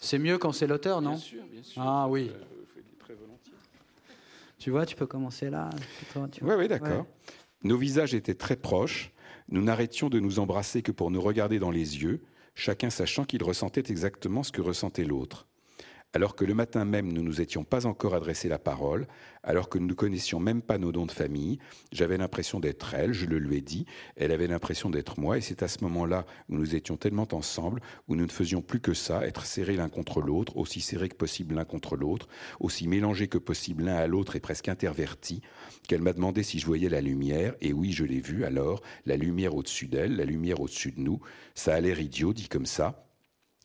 [0.00, 1.82] C'est mieux quand c'est l'auteur, non Bien sûr, bien sûr.
[1.82, 2.30] Ah oui.
[2.98, 3.54] Très volontiers.
[4.58, 5.70] Tu vois, tu peux commencer là.
[6.42, 7.06] Oui, oui, d'accord.
[7.62, 9.12] Nos visages étaient très proches.
[9.48, 12.22] Nous n'arrêtions de nous embrasser que pour nous regarder dans les yeux,
[12.54, 15.46] chacun sachant qu'il ressentait exactement ce que ressentait l'autre
[16.14, 19.06] alors que le matin même nous ne nous étions pas encore adressé la parole,
[19.42, 21.58] alors que nous ne connaissions même pas nos dons de famille,
[21.92, 23.84] j'avais l'impression d'être elle, je le lui ai dit,
[24.16, 27.80] elle avait l'impression d'être moi, et c'est à ce moment-là où nous étions tellement ensemble,
[28.08, 31.16] où nous ne faisions plus que ça, être serrés l'un contre l'autre, aussi serrés que
[31.16, 32.28] possible l'un contre l'autre,
[32.60, 35.42] aussi mélangés que possible l'un à l'autre et presque intervertis,
[35.88, 39.16] qu'elle m'a demandé si je voyais la lumière, et oui, je l'ai vue alors, la
[39.16, 41.20] lumière au-dessus d'elle, la lumière au-dessus de nous,
[41.56, 43.04] ça a l'air idiot dit comme ça,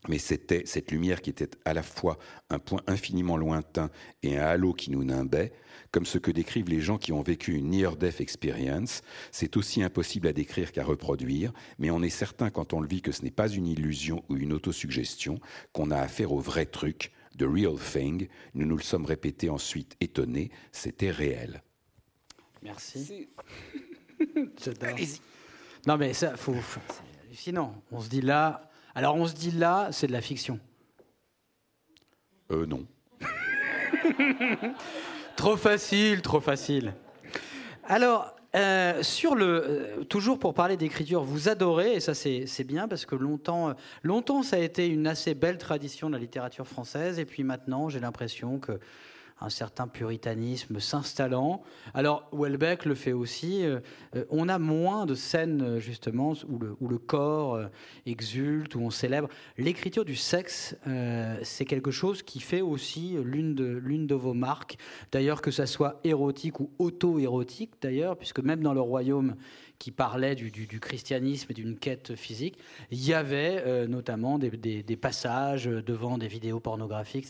[0.07, 2.17] mais c'était cette lumière qui était à la fois
[2.49, 3.89] un point infiniment lointain
[4.23, 5.51] et un halo qui nous nimbait,
[5.91, 9.01] comme ce que décrivent les gens qui ont vécu une near-death experience.
[9.31, 13.01] C'est aussi impossible à décrire qu'à reproduire, mais on est certain quand on le vit
[13.01, 15.39] que ce n'est pas une illusion ou une autosuggestion,
[15.73, 18.27] qu'on a affaire au vrai truc, the real thing.
[18.53, 21.61] Nous nous le sommes répétés ensuite étonnés, c'était réel.
[22.61, 23.29] Merci.
[24.63, 24.97] J'adore.
[25.87, 26.55] Non mais ça, faut,
[27.33, 28.68] sinon, on se dit là,
[28.99, 30.59] alors on se dit là, c'est de la fiction.
[32.51, 32.85] Euh, non.
[35.37, 36.93] trop facile, trop facile.
[37.85, 42.89] Alors, euh, sur le, euh, toujours pour parler d'écriture, vous adorez, et ça c'est bien
[42.89, 43.73] parce que longtemps,
[44.03, 47.87] longtemps ça a été une assez belle tradition de la littérature française, et puis maintenant
[47.87, 48.81] j'ai l'impression que
[49.41, 51.61] un certain puritanisme s'installant.
[51.93, 53.63] Alors Welbeck le fait aussi.
[53.63, 53.79] Euh,
[54.15, 57.67] euh, on a moins de scènes justement où le, corps euh,
[58.05, 59.29] exulte, où on célèbre.
[59.57, 60.75] L'écriture du sexe,
[61.43, 64.77] c'est quelque chose qui fait aussi l'une de, vos marques.
[65.11, 69.35] D'ailleurs que ça soit érotique ou auto-érotique d'ailleurs, puisque même dans le royaume
[69.77, 72.57] qui parlait du, christianisme et d'une quête physique,
[72.91, 77.27] il y avait notamment des, passages devant des vidéos pornographiques.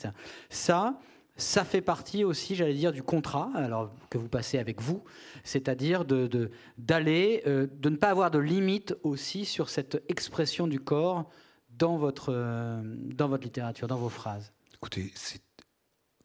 [0.50, 1.00] Ça
[1.40, 5.04] ça fait partie aussi, j'allais dire, du contrat alors, que vous passez avec vous,
[5.44, 10.80] c'est-à-dire de, d'aller, euh, de, ne pas avoir de limite aussi sur cette expression du
[10.80, 11.30] corps
[11.70, 14.52] dans votre, euh, dans votre littérature, dans vos phrases.
[14.76, 15.42] Écoutez, c'est,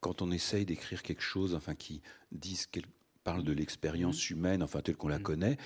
[0.00, 2.02] quand on essaye d'écrire quelque chose enfin, qui
[2.32, 2.68] dise,
[3.22, 4.34] parle de l'expérience mmh.
[4.34, 5.22] humaine, enfin telle qu'on la mmh.
[5.22, 5.56] connaît,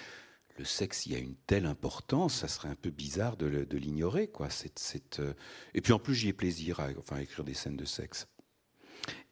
[0.59, 3.47] le sexe y a une telle importance, ça serait un peu bizarre de,
[3.77, 4.29] l'ignorer.
[4.29, 4.51] quoi.
[4.51, 5.33] C'est, euh,
[5.75, 8.27] Et puis en plus, j'y ai plaisir à enfin, écrire des scènes de sexe.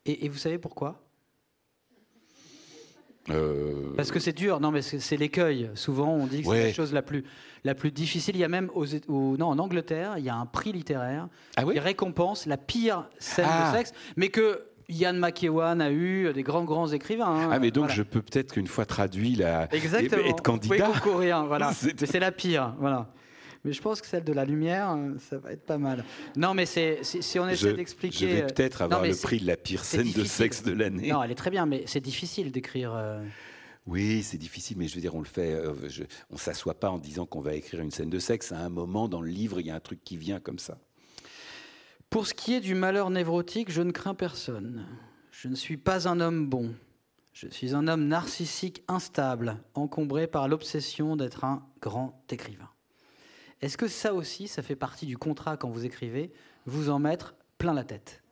[0.07, 1.03] Et, vous savez pourquoi?
[3.29, 5.71] Euh, Parce que c'est dur, non mais c'est l'écueil.
[5.75, 7.25] Souvent on dit que c'est la chose la plus,
[7.65, 8.37] la plus difficile.
[8.37, 11.65] Il y a même aux, non, en Angleterre, il y a un prix littéraire ah
[11.65, 13.73] qui récompense la pire scène de ah.
[13.75, 17.27] sexe, mais que Yann McEwan a eu des grands grands écrivains.
[17.27, 17.49] Hein.
[17.51, 20.25] ah mais donc je peux peut-être qu'une fois traduit la Exactement.
[20.25, 20.91] être candidat.
[20.91, 21.73] Vous pouvez voilà.
[21.97, 23.09] c'est la pire, voilà.
[23.67, 26.05] Mais je pense que celle de la lumière, euh, ça va être pas mal.
[26.37, 28.17] Non, mais c'est si on essaie d'expliquer.
[28.17, 31.11] Je vais euh, peut-être avoir le prix de la pire scène de sexe de l'année.
[31.11, 32.95] Non, elle est très bien, mais c'est difficile d'écrire.
[32.95, 33.21] Euh,
[33.85, 35.61] oui, c'est difficile, mais je veux dire, on le fait.
[36.31, 38.53] On s'assoit pas en disant qu'on va écrire une scène de sexe.
[38.53, 40.79] À un moment dans le livre, il y a un truc qui vient comme ça.
[42.09, 44.87] Pour ce qui est du malheur névrotique, je ne crains personne.
[45.33, 46.73] Je ne suis pas un homme bon.
[47.33, 52.71] Je suis un homme narcissique instable, encombré par l'obsession d'être un grand écrivain.
[53.63, 56.33] Est-ce que ça aussi, ça fait partie du contrat quand vous écrivez,
[56.67, 58.23] vous en mettre plein la tête?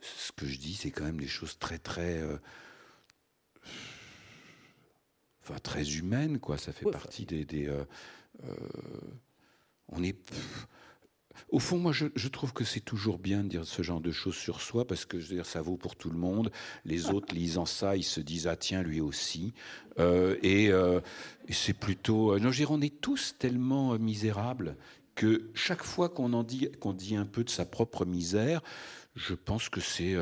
[0.00, 2.18] Ce que je dis, c'est quand même des choses très, très.
[2.18, 2.38] Euh,
[5.42, 6.56] enfin, très humaines, quoi.
[6.56, 7.68] Ça fait partie des.
[7.68, 7.84] Euh,
[8.44, 8.54] euh,
[9.88, 10.18] on est.
[11.48, 14.36] Au fond, moi, je, trouve que c'est toujours bien de dire ce genre de choses
[14.36, 16.50] sur soi parce que je veux dire, ça vaut pour tout le monde.
[16.84, 19.52] Les autres lisant ça, ils se disent ah tiens lui aussi.
[19.98, 21.00] Euh, euh,
[21.48, 22.32] et, c'est plutôt.
[22.32, 24.76] Euh, non, je veux dire, on est tous tellement misérables
[25.14, 28.62] que chaque fois qu'on en dit, qu'on dit un peu de sa propre misère,
[29.14, 30.16] je pense que c'est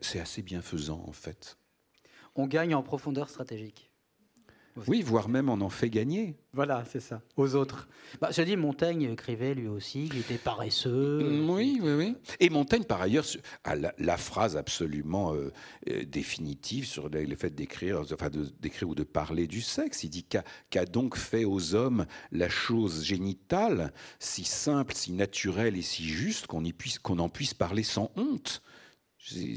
[0.00, 1.56] c'est assez bienfaisant en fait.
[2.34, 3.89] On gagne en profondeur stratégique.
[4.86, 6.36] Oui, voire même on en fait gagner.
[6.52, 7.88] Voilà, c'est ça, aux autres.
[8.20, 11.20] Bah, je dis, Montaigne écrivait lui aussi, il était paresseux.
[11.22, 12.16] Mm, oui, oui, oui.
[12.38, 13.24] Et Montaigne, par ailleurs,
[13.64, 15.52] a la, phrase absolument euh,
[15.88, 20.04] euh, définitive sur le, fait d'écrire, enfin d'écrire ou de parler du sexe.
[20.04, 25.82] Il dit qu'a donc fait aux hommes la chose génitale, si simple, si naturelle et
[25.82, 28.62] si juste qu'on en puisse parler sans honte?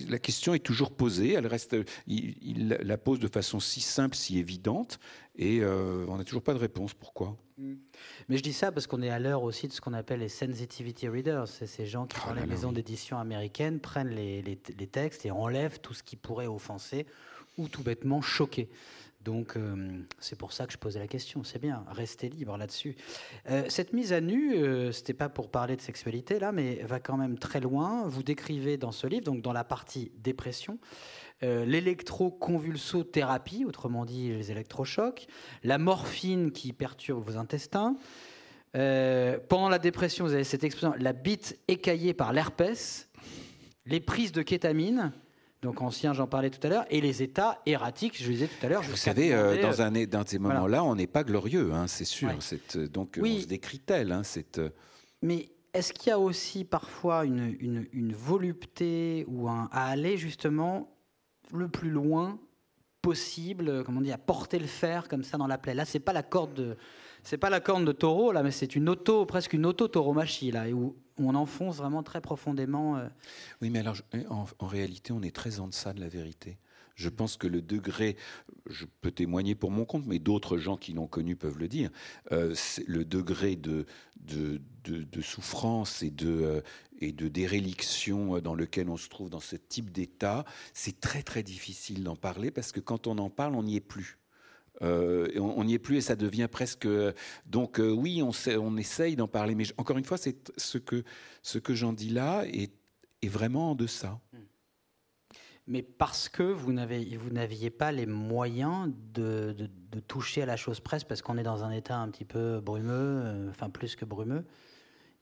[0.09, 1.75] La question est toujours posée, elle reste,
[2.07, 4.99] il, la pose de façon si simple, si évidente,
[5.35, 6.93] et euh, on n'a toujours pas de réponse.
[6.93, 7.37] Pourquoi?
[7.57, 7.73] Mm.
[8.29, 10.29] Mais je dis ça parce qu'on est à l'heure aussi de ce qu'on appelle les
[10.29, 11.47] sensitivity readers.
[11.47, 15.31] C'est ces gens qui, oh dans les maisons d'édition américaines, prennent les, les, textes et
[15.31, 17.05] enlèvent tout ce qui pourrait offenser
[17.57, 18.69] ou tout bêtement choquer.
[19.23, 21.43] Donc euh, c'est pour ça que je posais la question.
[21.43, 22.95] C'est bien, restez libre là-dessus.
[23.49, 26.99] Euh, cette mise à nu, euh, c'était pas pour parler de sexualité là, mais va
[26.99, 28.07] quand même très loin.
[28.07, 30.77] Vous décrivez dans ce livre, donc dans la partie dépression,
[31.41, 35.27] l'électroconvulsothérapie, autrement dit les électrochocs,
[35.63, 37.97] la morphine qui perturbe vos intestins.
[38.71, 43.09] pendant la dépression, vous avez cette expression, la bite écaillée par l'herpès,
[43.85, 45.11] les prises de kétamine,
[45.63, 48.65] donc ancien, j'en parlais tout à l'heure, et les états erratiques, je le disais tout
[48.65, 48.83] à l'heure.
[48.83, 52.29] Vous savez, euh, dans un de ces moments-là, on n'est pas glorieux, hein, c'est sûr.
[52.75, 54.11] Euh, donc on se décrit tel.
[54.11, 54.23] Hein,
[54.57, 54.69] euh,
[55.21, 57.55] Mais est-ce qu'il y a aussi parfois une,
[57.93, 60.93] une, volupté ou un, à aller justement
[61.53, 62.39] le plus loin
[63.01, 65.73] possible, comment on dit, à porter le fer comme ça dans la plaie?
[65.73, 66.75] Là, c'est pas la corde de,
[67.23, 70.51] c'est pas la corne de taureau là, mais c'est une auto, presque une auto tauromachie
[70.51, 72.97] là, où on enfonce vraiment très profondément.
[72.97, 73.07] Euh.
[73.61, 73.97] Oui, mais alors
[74.29, 76.57] en, réalité, on est très en deçà de la vérité.
[76.95, 78.17] Je pense que le degré,
[78.69, 81.89] je peux témoigner pour mon compte, mais d'autres gens qui l'ont connu peuvent le dire,
[82.31, 82.53] euh,
[82.85, 83.87] le degré de,
[84.21, 86.61] de, de, souffrance et de, euh,
[86.99, 91.41] et de déréliction dans lequel on se trouve dans ce type d'état, c'est très très
[91.41, 94.19] difficile d'en parler parce que quand on en parle, on n'y est plus.
[94.81, 96.87] Euh, on n'y est plus et ça devient presque.
[97.45, 101.03] Donc euh, oui, on, on essaye d'en parler, mais encore une fois, c'est ce que
[101.41, 102.73] ce que j'en dis là est,
[103.21, 104.19] est, vraiment en deçà.
[104.33, 104.37] Hmm.
[105.67, 109.55] Mais parce que vous n'aviez pas les moyens de,
[109.91, 112.59] de, toucher à la chose presse, parce qu'on est dans un état un petit peu
[112.59, 114.43] brumeux, euh, enfin plus que brumeux,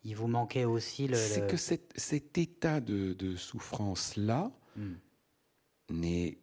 [0.03, 1.15] il vous manquait aussi le.
[1.15, 4.93] C'est que cet, cet, état de, souffrance là hmm.
[5.91, 6.39] n'est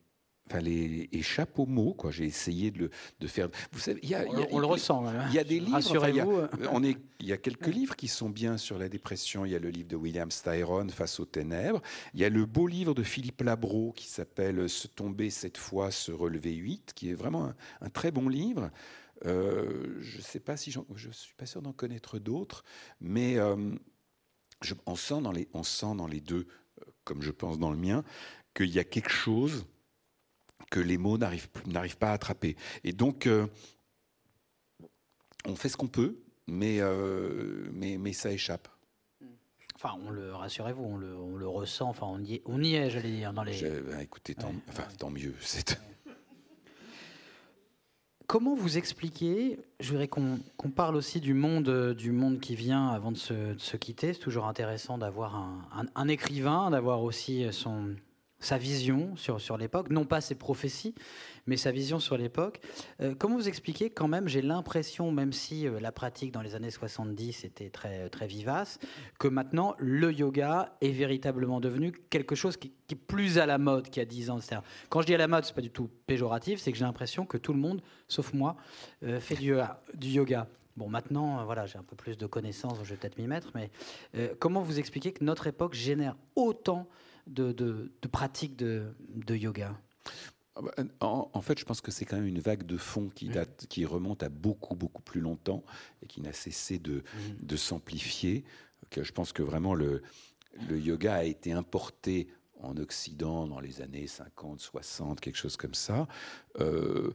[0.50, 1.94] enfin, les, échappe aux mots.
[1.94, 2.10] Quoi.
[2.10, 2.90] J'ai essayé de, le,
[3.20, 3.48] de faire.
[3.72, 5.04] Vous savez, y a, on, le ressent.
[5.28, 5.72] Il y a des livres.
[5.72, 6.42] Rassurez-vous.
[6.60, 9.44] il, on est, il y a quelques livres qui sont bien sur la dépression.
[9.44, 11.82] Il y a le livre de William Styron, Face aux ténèbres.
[12.14, 15.90] Il y a le beau livre de Philippe Labro qui s'appelle Se tomber cette fois,
[15.90, 18.70] se relever huit, qui est vraiment un, très bon livre.
[19.26, 22.64] Euh, je ne sais pas si je suis pas sûr d'en connaître d'autres,
[23.00, 23.74] mais euh,
[24.62, 26.46] je, on, sent dans les, on sent dans les deux,
[26.80, 28.04] euh, comme je pense dans le mien,
[28.54, 29.66] qu'il y a quelque chose
[30.70, 31.48] que les mots n'arrivent,
[31.98, 32.56] pas à attraper.
[32.84, 33.46] Et donc, euh,
[35.44, 38.68] on fait ce qu'on peut, mais, euh, mais, mais ça échappe.
[39.74, 41.88] Enfin, on le rassurez-vous, on le, on le, ressent.
[41.88, 43.62] Enfin, on y est, on y est, j'allais dire dans les.
[43.62, 45.34] Ben, écoutez, tant, enfin, tant mieux.
[48.26, 50.40] Comment vous expliquez Je voudrais qu'on
[50.74, 54.12] parle aussi du monde, du monde qui vient avant de se, se quitter.
[54.12, 57.94] C'est toujours intéressant d'avoir un, un écrivain, d'avoir aussi son,
[58.40, 60.94] sa vision sur, sur l'époque, non pas ses prophéties,
[61.46, 62.60] mais sa vision sur l'époque.
[63.00, 66.54] Euh, comment vous expliquez quand même, j'ai l'impression, même si euh, la pratique dans les
[66.54, 68.78] années 70 était très, très vivace,
[69.18, 73.88] que maintenant le yoga est véritablement devenu quelque chose qui, est plus à la mode
[73.90, 74.38] qu'il y a 10 ans.
[74.88, 77.26] Quand je dis à la mode, c'est pas du tout péjoratif, c'est que j'ai l'impression
[77.26, 78.56] que tout le monde, sauf moi,
[79.02, 79.54] euh, fait du,
[79.94, 80.46] du yoga.
[80.76, 83.68] Bon, maintenant, voilà, j'ai un peu plus de connaissances, je vais peut-être m'y mettre, mais
[84.38, 86.86] comment vous expliquez que notre époque génère autant
[87.28, 88.94] de, de, pratiques de,
[89.28, 89.78] yoga
[90.56, 93.28] ah bah, en, fait, je pense que c'est quand même une vague de fond qui,
[93.28, 95.62] date, qui remonte à beaucoup, beaucoup plus longtemps
[96.02, 97.36] et qui n'a cessé de, mhm.
[97.42, 98.44] de s'amplifier.
[98.90, 100.02] Je pense que vraiment le,
[100.68, 102.28] le yoga a été importé
[102.60, 106.08] en Occident dans les années 50, 60, quelque chose comme ça,
[106.60, 107.12] euh,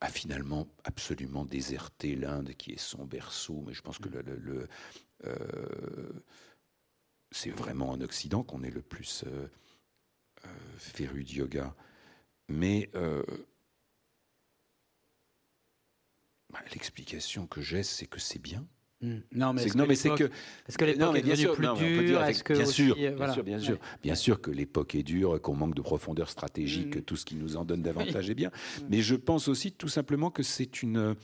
[0.00, 3.62] a finalement absolument déserté l'Inde qui est son berceau.
[3.66, 4.68] Mais je pense que le, le,
[5.24, 6.10] euh,
[7.32, 9.46] c'est vraiment en Occident qu'on est le plus euh,
[10.44, 11.74] euh, féru de yoga.
[12.48, 13.22] Mais euh,
[16.50, 18.66] bah, l'explication que j'ai, c'est que c'est bien.
[19.00, 19.18] Hmm.
[19.32, 20.30] Non, mais c'est que
[20.68, 21.56] est-ce que l'époque est plus dure?
[21.56, 25.82] bien, sûr, bien, sûr, bien sûr, bien sûr que l'époque est dure, qu'on manque de
[25.82, 27.04] profondeur stratégique, que hmm.
[27.04, 28.50] tout ce qui nous en donne davantage est bien.
[28.50, 28.86] Hmm.
[28.90, 31.16] Mais je pense aussi tout simplement que c'est une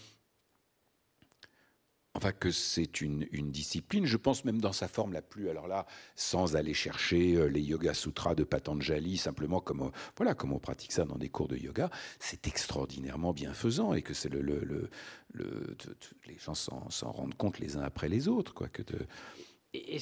[2.18, 5.86] enfin que c'est une, discipline, je pense même dans sa forme la plus, alors là,
[6.16, 10.58] sans aller chercher euh, les Yoga Sutras de Patanjali, simplement comme, euh, voilà, comme on
[10.58, 14.90] pratique ça dans des cours de yoga, c'est extraordinairement bienfaisant et que c'est le, le,
[16.26, 18.98] les gens s'en rendent compte les uns après les autres, quoi, que de,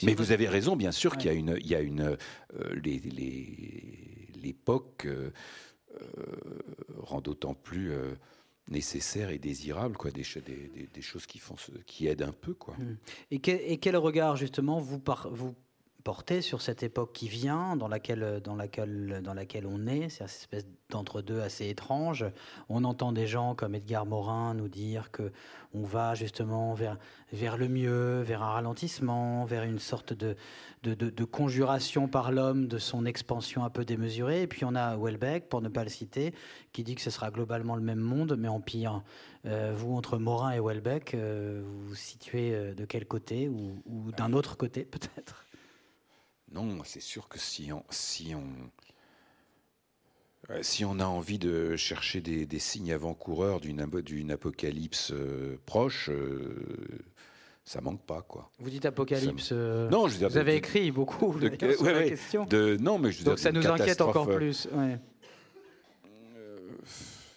[0.02, 2.16] mais vous avez raison, bien sûr qu'il y a une, il y a une,
[2.54, 2.80] euh,
[4.36, 5.06] l'époque
[6.96, 7.92] rend d'autant plus
[8.68, 12.54] nécessaire et désirable, quoi, des, choses qui, aident un peu.
[12.54, 12.74] Quoi.
[12.78, 12.96] Mmh.
[13.30, 15.54] Et, quel, et quel regard, justement, vous, par, vous
[16.06, 20.08] porté sur cette époque qui vient, dans laquelle, dans laquelle, dans laquelle on est.
[20.08, 22.24] C'est une espèce d'entre-deux assez étrange.
[22.68, 25.32] On entend des gens comme Edgar Morin nous dire que
[25.74, 26.96] on va justement vers,
[27.32, 30.36] vers le mieux, vers un ralentissement, vers une sorte de,
[30.84, 34.42] de, conjuration par l'homme de son expansion un peu démesurée.
[34.42, 36.34] Et puis on a Welbeck, pour ne pas le citer,
[36.72, 39.02] qui dit que ce sera globalement le même monde, mais en pire.
[39.44, 44.12] Euh, vous, entre Morin et Welbeck, euh, vous vous situez euh, de quel côté ou
[44.16, 45.45] d'un autre côté peut-être?
[46.52, 48.44] Non, c'est sûr que si on, si on
[50.50, 56.54] euh, si on a envie de chercher des, signes avant-coureurs d'une apocalypse euh, proche, euh,
[57.64, 58.50] ça manque pas quoi.
[58.60, 59.50] Vous dites apocalypse.
[59.52, 62.44] non, je veux vous avez écrit beaucoup de, sur la question.
[62.44, 64.68] De, non, mais je Donc ça nous inquiète encore plus.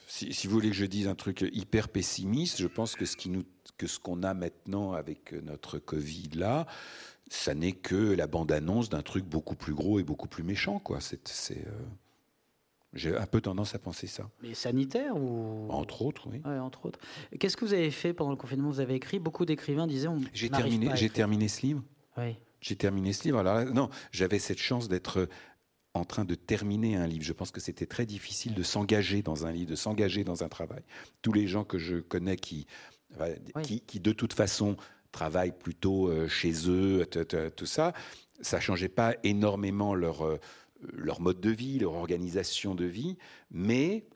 [0.08, 3.16] Si, si, vous voulez que je dise un truc hyper pessimiste, je pense que ce
[3.16, 3.44] qui nous,
[3.78, 6.68] que ce qu'on a maintenant avec notre Covid là,
[7.30, 11.00] ça n'est que la bande-annonce d'un truc beaucoup plus gros et beaucoup plus méchant quoi.
[11.00, 11.66] C'est
[12.94, 14.30] j'ai un peu tendance à penser ça.
[14.42, 15.68] Mais sanitaire ou?
[15.70, 16.42] Entre autres, oui.
[16.46, 17.00] entre autres.
[17.40, 18.70] Qu'est-ce que vous avez fait pendant le confinement?
[18.70, 20.08] Vous avez écrit Beaucoup d'écrivains disaient.
[20.34, 20.90] J'ai terminé.
[20.96, 21.84] J'ai terminé ce livre.
[22.18, 22.36] Oui.
[22.62, 23.40] J'ai terminé ce livre.
[23.40, 25.30] Alors non, j'avais cette chance d'être
[25.94, 27.24] en train de terminer un livre.
[27.24, 30.50] Je pense que c'était très difficile de s'engager dans un livre, de s'engager dans un
[30.50, 30.82] travail.
[31.22, 32.66] Tous les gens que je connais qui,
[33.64, 34.78] qui, qui, de toute façon
[35.12, 37.06] travaillent plutôt euh, chez eux,
[37.56, 37.94] tout ça,
[38.42, 40.38] ça changeait pas énormément leur euh,
[40.94, 43.18] leur mode de vie, leur organisation de vie,
[43.52, 44.08] mais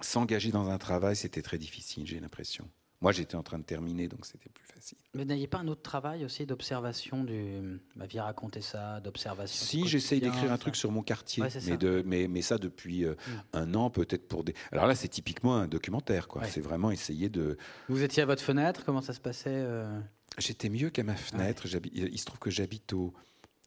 [0.00, 2.68] s'engager dans un travail, c'était très difficile, j'ai l'impression.
[3.00, 4.98] Moi, j'étais en train de terminer, donc c'était plus facile.
[5.14, 7.80] Mais n'ayez pas un autre travail aussi d'observation du.
[7.96, 9.64] Ma vie raconter ça, d'observation.
[9.64, 13.12] Si, j'essaye d'écrire un truc sur mon quartier, mais, de, mais, mais, ça depuis euh,
[13.12, 13.40] mm.
[13.54, 14.54] un an, peut-être pour des.
[14.70, 16.44] Alors là, c'est typiquement un documentaire, quoi.
[16.44, 17.56] C'est vraiment essayer de.
[17.88, 19.98] Vous étiez à votre fenêtre, comment ça se passait euh?
[20.38, 21.66] J'étais mieux qu'à ma fenêtre.
[21.92, 23.14] Il se trouve que j'habite au,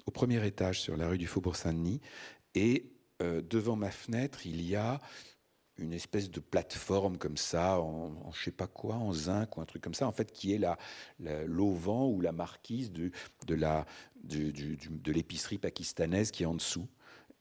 [0.06, 2.02] au premier étage sur la rue du Faubourg Saint-Denis.
[2.56, 5.00] Et euh, devant ma fenêtre, il y a
[5.78, 9.66] une espèce de plateforme comme ça, en, je sais pas quoi, en zinc ou un
[9.66, 10.78] truc comme ça, en fait, qui est la,
[11.20, 13.12] l'auvent ou la marquise de,
[13.48, 13.86] de, la,
[14.24, 16.88] de l'épicerie pakistanaise qui est en dessous.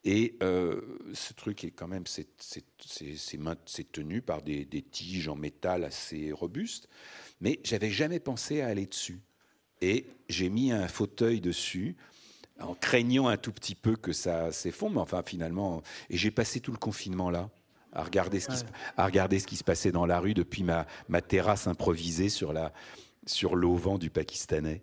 [0.04, 0.80] Et euh,
[1.14, 6.32] ce truc est quand même, c'est, c'est, tenu par des, des, tiges en métal assez
[6.32, 6.88] robustes,
[7.40, 9.20] mais j'avais jamais pensé à aller dessus.
[9.80, 11.96] Et j'ai mis un fauteuil dessus
[12.58, 15.00] en craignant un tout petit peu que ça s'effondre.
[15.00, 17.50] Enfin, finalement, et j'ai passé tout le confinement là.
[17.94, 18.64] À regarder, ce qui se,
[18.96, 22.52] à regarder ce qui se passait dans la rue depuis ma, ma terrasse improvisée sur
[22.52, 22.72] la
[23.26, 24.82] sur l'auvent du Pakistanais.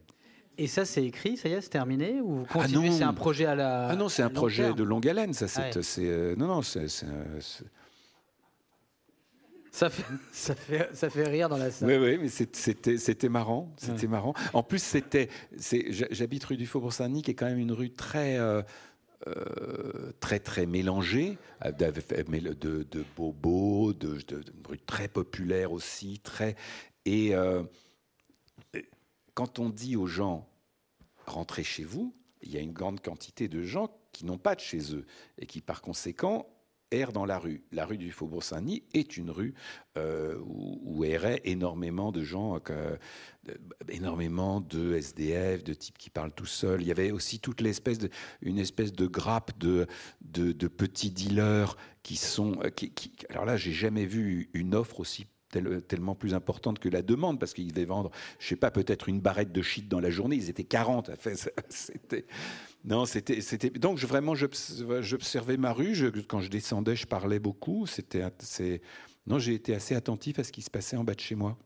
[0.57, 3.45] Et ça, c'est écrit, ça y est, c'est terminé ou ah non, c'est un projet
[3.45, 5.33] à la Ah non, c'est un projet de longue haleine.
[5.33, 6.87] Ça, c'est, euh, non, non, c'est,
[9.71, 10.03] ça fait,
[10.33, 11.87] ça, fait, ça fait rire dans la salle.
[11.87, 13.73] Oui, oui, mais c'était, c'était marrant.
[13.77, 14.33] C'était marrant.
[14.51, 15.29] En plus, c'était,
[16.11, 18.61] j'habite rue du Faubourg-Saint-Denis, qui est quand même une rue très, euh,
[19.27, 24.43] euh, très, très mélangée, de, de bobos, de, de,
[24.85, 26.55] très populaire aussi, très.
[27.05, 27.63] Et euh,
[29.33, 30.47] quand on dit aux gens
[31.25, 34.61] rentrez chez vous, il y a une grande quantité de gens qui n'ont pas de
[34.61, 35.05] chez eux
[35.37, 36.47] et qui, par conséquent,
[36.91, 37.63] errent dans la rue.
[37.71, 39.53] La rue du Faubourg Saint-Denis est une rue
[39.97, 42.97] euh, où, erraient énormément de gens, euh,
[43.87, 46.81] énormément de SDF, de types qui parlent tout seuls.
[46.81, 48.09] Il y avait aussi toute l'espèce de,
[48.41, 49.87] une espèce de grappe de,
[50.21, 52.59] de, petits dealers qui sont.
[52.63, 52.69] Euh,
[53.29, 57.53] alors là, j'ai jamais vu une offre aussi tellement plus importante que la demande, parce
[57.53, 60.35] qu'ils devaient vendre, je sais pas, peut-être une barrette de shit dans la journée.
[60.35, 61.11] Ils étaient 40.
[61.69, 62.25] C'était,
[62.85, 65.95] non, c'était, c'était donc je, vraiment j'observais ma rue.
[66.27, 67.85] quand je descendais, je parlais beaucoup.
[67.87, 68.81] C'était, c'est,
[69.27, 71.57] non, j'ai été assez attentif à ce qui se passait en bas de chez moi.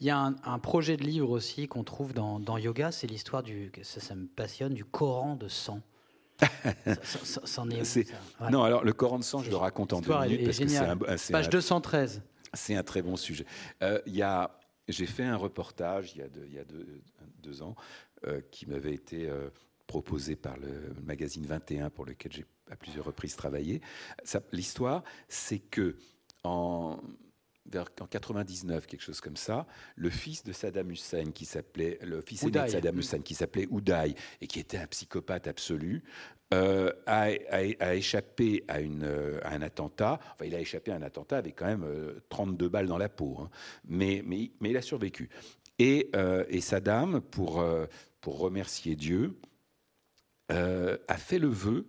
[0.00, 3.70] Il y a un, projet de livre aussi qu'on trouve dans, Yoga, c'est l'histoire du,
[3.82, 5.80] ça, ça, me passionne, du Coran de sang.
[7.02, 8.14] ça, est,
[8.50, 10.68] Non, alors le Coran de sang, je le raconte en deux minutes parce que
[11.18, 12.22] c'est page 213.
[12.54, 13.46] C'est un très bon sujet.
[13.82, 14.00] Euh,
[14.88, 16.64] j'ai fait un reportage il y a deux, il y a
[17.42, 17.74] deux, ans
[18.26, 19.50] euh, qui m'avait été euh,
[19.86, 23.80] proposé par le magazine 21 pour lequel j'ai à plusieurs reprises travaillé.
[24.52, 25.96] L'histoire, c'est que
[26.44, 26.98] en
[27.66, 32.20] vers en 99, quelque chose comme ça, le fils de Saddam Hussein, qui s'appelait le
[32.20, 36.02] fils aîné de Saddam Hussein, qui s'appelait Uday et qui était un psychopathe absolu,
[36.52, 39.04] euh, a, a, échappé à, une,
[39.42, 40.18] à, un attentat.
[40.32, 41.86] Enfin, il a échappé à un attentat avec quand même
[42.28, 43.50] 32 balles dans la peau, hein.
[43.84, 45.28] mais, mais, mais, il a survécu.
[45.80, 47.86] Et, euh, et Saddam, pour, euh,
[48.20, 49.40] pour remercier Dieu,
[50.52, 51.86] euh, a fait le vœu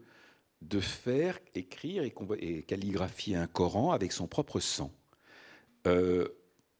[0.61, 4.93] de faire écrire et, calligraphier un Coran avec son propre sang.
[5.87, 6.27] Euh,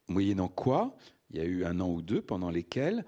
[0.08, 0.96] moyennant quoi,
[1.30, 3.04] il y a eu un an ou deux pendant lesquels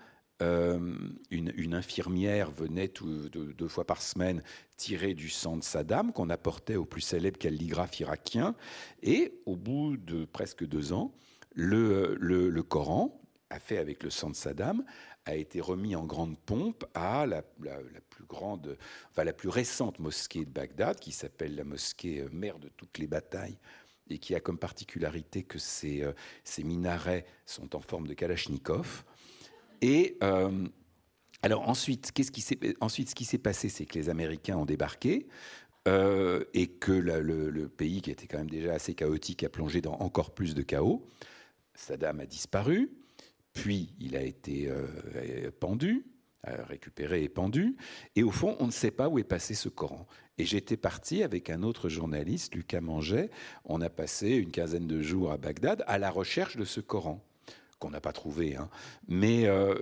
[1.31, 2.93] une, infirmière venait
[3.31, 4.43] deux, fois par semaine
[4.77, 8.55] tirer du sang de Saddam qu'on apportait au plus célèbre calligraphe irakien.
[9.03, 11.15] Et au bout de presque deux ans,
[11.55, 13.19] le, le Coran,
[13.55, 14.85] a fait avec le sang de Saddam,
[15.27, 18.77] a été remis en grande pompe à la, plus grande,
[19.11, 22.99] enfin la plus récente mosquée de Bagdad, qui s'appelle la mosquée euh, mère de toutes
[22.99, 23.59] les batailles,
[24.11, 26.13] et qui a comme particularité que ses, euh,
[26.63, 29.05] minarets sont en forme de Kalachnikov.
[29.81, 30.67] Et euh,
[31.43, 34.67] alors ensuite, qu'est-ce qui s'est, ensuite, ce qui s'est passé, c'est que les Américains ont
[34.67, 35.27] débarqué.
[35.87, 39.95] et que le, le, pays, qui était quand même déjà assez chaotique, a plongé dans
[40.01, 41.05] encore plus de chaos.
[41.75, 42.91] Saddam a disparu.
[43.55, 46.05] Puis il a été euh, pendu,
[46.49, 47.77] euh, récupéré et pendu.
[48.17, 50.07] Et au fond, on ne sait pas où est passé ce Coran.
[50.39, 53.31] Et j'étais parti avec un autre journaliste, Lucas Manget.
[53.65, 57.25] On a passé une quinzaine de jours à Bagdad à la recherche de ce Coran
[57.79, 58.57] qu'on n'a pas trouvé.
[58.57, 58.69] Hein.
[59.09, 59.75] Mais, euh,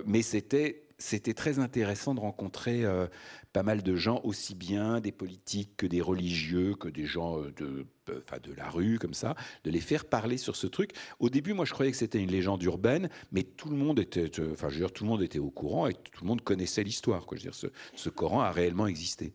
[0.99, 3.07] c'était très intéressant de rencontrer euh,
[3.51, 7.51] pas mal de gens, aussi bien des politiques que des religieux, que des gens euh,
[7.57, 10.91] de, de la rue, comme ça, de les faire parler sur ce truc.
[11.19, 14.29] Au début, moi, je croyais que c'était une légende urbaine, mais tout le monde était,
[14.51, 17.25] enfin, tout le monde était au courant et tout le monde connaissait l'histoire.
[17.33, 17.49] Je
[17.95, 19.33] ce, Coran a réellement existé.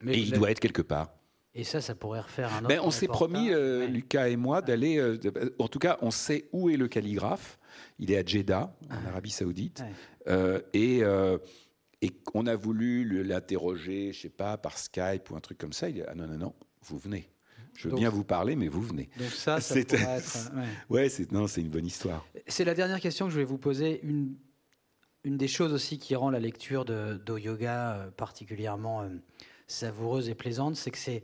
[0.00, 1.12] Mais et il doit être quelque part.
[1.54, 2.88] Et ça, ça pourrait refaire un ben, autre.
[2.88, 3.50] on s'est promis,
[3.88, 5.16] Lucas et moi, d'aller.
[5.58, 7.58] en tout cas, on sait où est le calligraphe.
[7.98, 9.82] Il est à Jeddah, en Arabie Saoudite.
[10.28, 11.38] Euh, et, euh,
[12.02, 15.88] et on a voulu l'interroger, je sais pas, par Skype ou un truc comme ça.
[15.88, 17.30] Il dit Ah non, non, non, vous venez.
[17.74, 19.10] Je veux bien vous parler, mais vous venez.
[19.18, 20.50] Donc ça, ça pourrait être.
[20.88, 22.26] Ouais, c'est non, c'est une bonne histoire.
[22.46, 24.00] C'est la dernière question que je vais vous poser.
[24.02, 24.34] Une,
[25.24, 29.06] une des choses aussi qui rend la lecture de, Yoga euh, particulièrement
[29.66, 31.22] savoureuse et plaisante, c'est que c'est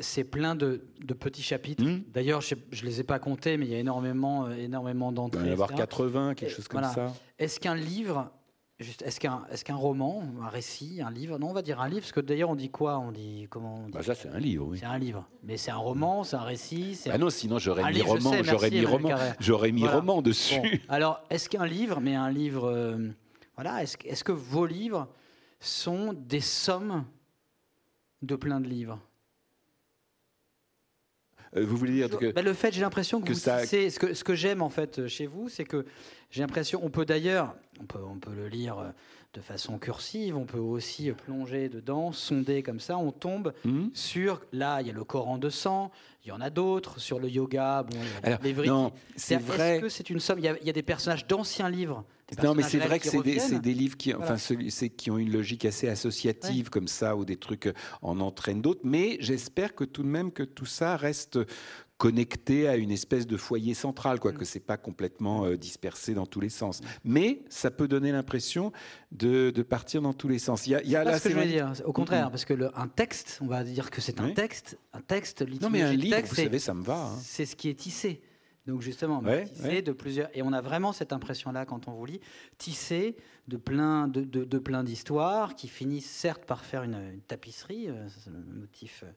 [0.00, 0.82] c'est plein de,
[1.18, 1.84] petits chapitres.
[1.84, 2.02] Hmm.
[2.12, 5.40] D'ailleurs, je ne les ai pas comptés, mais il y a énormément, euh, énormément d'entrées.
[5.40, 7.12] Il va y avoir 80, quelque chose comme ça.
[7.38, 8.30] Est-ce qu'un livre,
[8.78, 11.38] est-ce qu'un est qu'un roman, un récit, un livre?
[11.38, 12.98] Non, on va dire un livre, parce que d'ailleurs, on dit quoi?
[12.98, 14.78] On dit comment bah, Ça, c'est un livre, oui.
[14.78, 15.26] C'est un livre.
[15.42, 18.84] Mais c'est un roman, c'est un récit Ah non, sinon j'aurais mis, roman, j'aurais mis
[18.84, 19.10] roman,
[19.40, 20.82] j'aurais mis roman dessus.
[20.88, 23.08] Alors, est-ce qu'un livre, mais un livre, euh,
[23.54, 25.08] voilà, est-ce est que vos livres
[25.58, 27.04] sont des sommes
[28.26, 29.00] de plein de livres
[31.56, 33.64] euh, vous voulez dire que bah, le fait, j'ai l'impression que, ça...
[33.64, 35.86] ce que ce que j'aime en fait chez vous, c'est que
[36.30, 38.90] j'ai l'impression, on peut d'ailleurs, on peut, on peut le lire euh,
[39.34, 43.88] de façon cursive, on peut aussi plonger dedans, sonder comme ça, on tombe hmm.
[43.92, 45.92] sur, là, il y a le Coran de sang,
[46.24, 49.76] il y en a d'autres, sur le yoga, bon, Alors, non, c'est vrai.
[49.76, 50.38] Est-ce que c'est une somme?
[50.38, 52.04] Il y, y, a, des personnages d'anciens livres
[52.42, 54.36] non, mais c'est vrai que c'est des, des, livres qui, enfin,
[54.96, 57.72] qui ont une logique assez associative comme ça, ou des trucs
[58.02, 58.80] en entraînent d'autres.
[58.82, 61.38] Mais j'espère que tout de même que tout ça reste
[61.98, 64.38] connecté à une espèce de foyer central, quoi, mm.
[64.38, 66.80] que c'est pas complètement euh, dispersé dans tous les sens.
[67.04, 68.72] Mais ça peut donner l'impression
[69.12, 70.66] de, partir dans tous les sens.
[70.66, 71.72] Il y a, il y a là, ce que je veux dire.
[71.84, 75.00] Au contraire, parce que le, un texte, on va dire que c'est un texte, un
[75.00, 75.44] texte.
[75.60, 77.06] Non, mais un livre, vous savez, ça me va.
[77.06, 77.18] Hein.
[77.22, 78.20] C'est ce qui est tissé.
[78.66, 82.20] Donc justement, tissé de plusieurs, et on a vraiment cette impression-là quand on vous lit,
[82.58, 88.08] tissé de plein de, de, plein d'histoires qui finissent certes par faire une, tapisserie, euh,
[88.26, 89.10] un motif euh,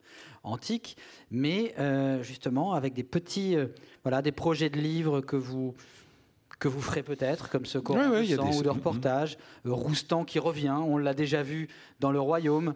[0.43, 0.97] antique,
[1.31, 3.57] mais euh, justement avec des petits,
[4.03, 5.73] voilà, des projets de livres que vous
[6.59, 11.13] que vous ferez peut-être, comme ce Coran ou de reportage, Roustan qui revient, on l'a
[11.13, 11.69] déjà vu
[12.01, 12.73] dans Le Royaume,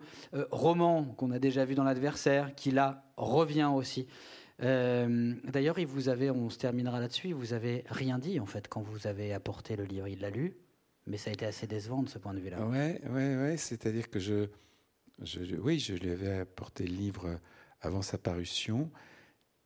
[0.51, 4.07] Roman qu'on a déjà vu dans L'Adversaire, qui là revient aussi.
[4.63, 8.67] Euh, d'ailleurs, il vous avait, on se terminera là-dessus, vous avez rien dit en fait
[8.67, 10.07] quand vous avez apporté le livre.
[10.07, 10.55] Il l'a lu,
[11.05, 12.65] mais ça a été assez décevant de ce point de vue-là.
[12.65, 13.57] Ouais, ouais, ouais.
[13.57, 14.47] C'est-à-dire que je,
[15.21, 17.39] je, oui, je lui avais apporté le livre
[17.81, 18.89] avant sa parution.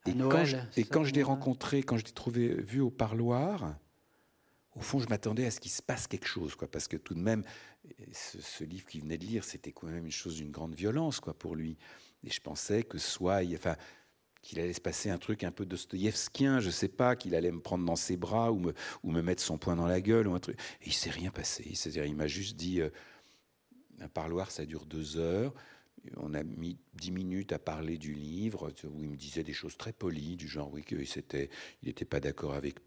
[0.08, 3.76] Et quand je, et quand je l'ai rencontré, quand je l'ai trouvé vu au parloir,
[4.76, 7.14] au fond, je m'attendais à ce qu'il se passe quelque chose, quoi, parce que tout
[7.14, 7.44] de même,
[8.14, 11.20] ce, ce livre qu'il venait de lire, c'était quand même une chose d'une grande violence,
[11.20, 11.78] quoi, pour lui.
[12.24, 13.76] Et je pensais que soit, enfin,
[14.48, 17.60] qu'il allait se passer un truc un peu dostoïevskien, je sais pas, qu'il allait me
[17.60, 20.36] prendre dans ses bras ou me, ou me mettre son poing dans la gueule ou
[20.36, 20.58] un truc.
[20.84, 21.70] Et il s'est rien passé.
[21.74, 22.90] C'est-à-dire, il m'a juste dit euh,
[24.00, 25.54] un parloir, ça dure deux heures.
[26.16, 29.76] On a mis dix minutes à parler du livre, où il me disait des choses
[29.76, 31.50] très polies, du genre oui qu'il n'était
[31.84, 32.78] il était pas d'accord avec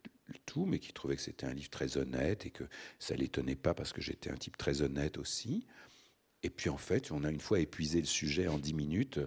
[0.46, 2.64] tout, mais qu'il trouvait que c'était un livre très honnête et que
[2.98, 5.66] ça l'étonnait pas parce que j'étais un type très honnête aussi.
[6.42, 9.20] Et puis en fait, on a une fois épuisé le sujet en dix minutes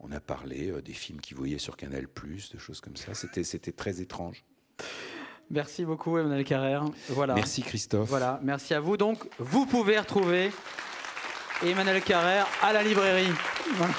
[0.00, 3.14] on a parlé euh, des films qu'ils voyaient sur Canal+, de choses comme ça.
[3.14, 4.44] C'était, c'était très étrange.
[5.50, 6.84] Merci beaucoup, Emmanuel Carrère.
[7.08, 7.34] Voilà.
[7.34, 8.08] Merci, Christophe.
[8.08, 8.96] Voilà, merci à vous.
[8.96, 10.50] Donc, vous pouvez retrouver
[11.64, 13.32] Emmanuel Carrère à la librairie.
[13.74, 13.94] Voilà.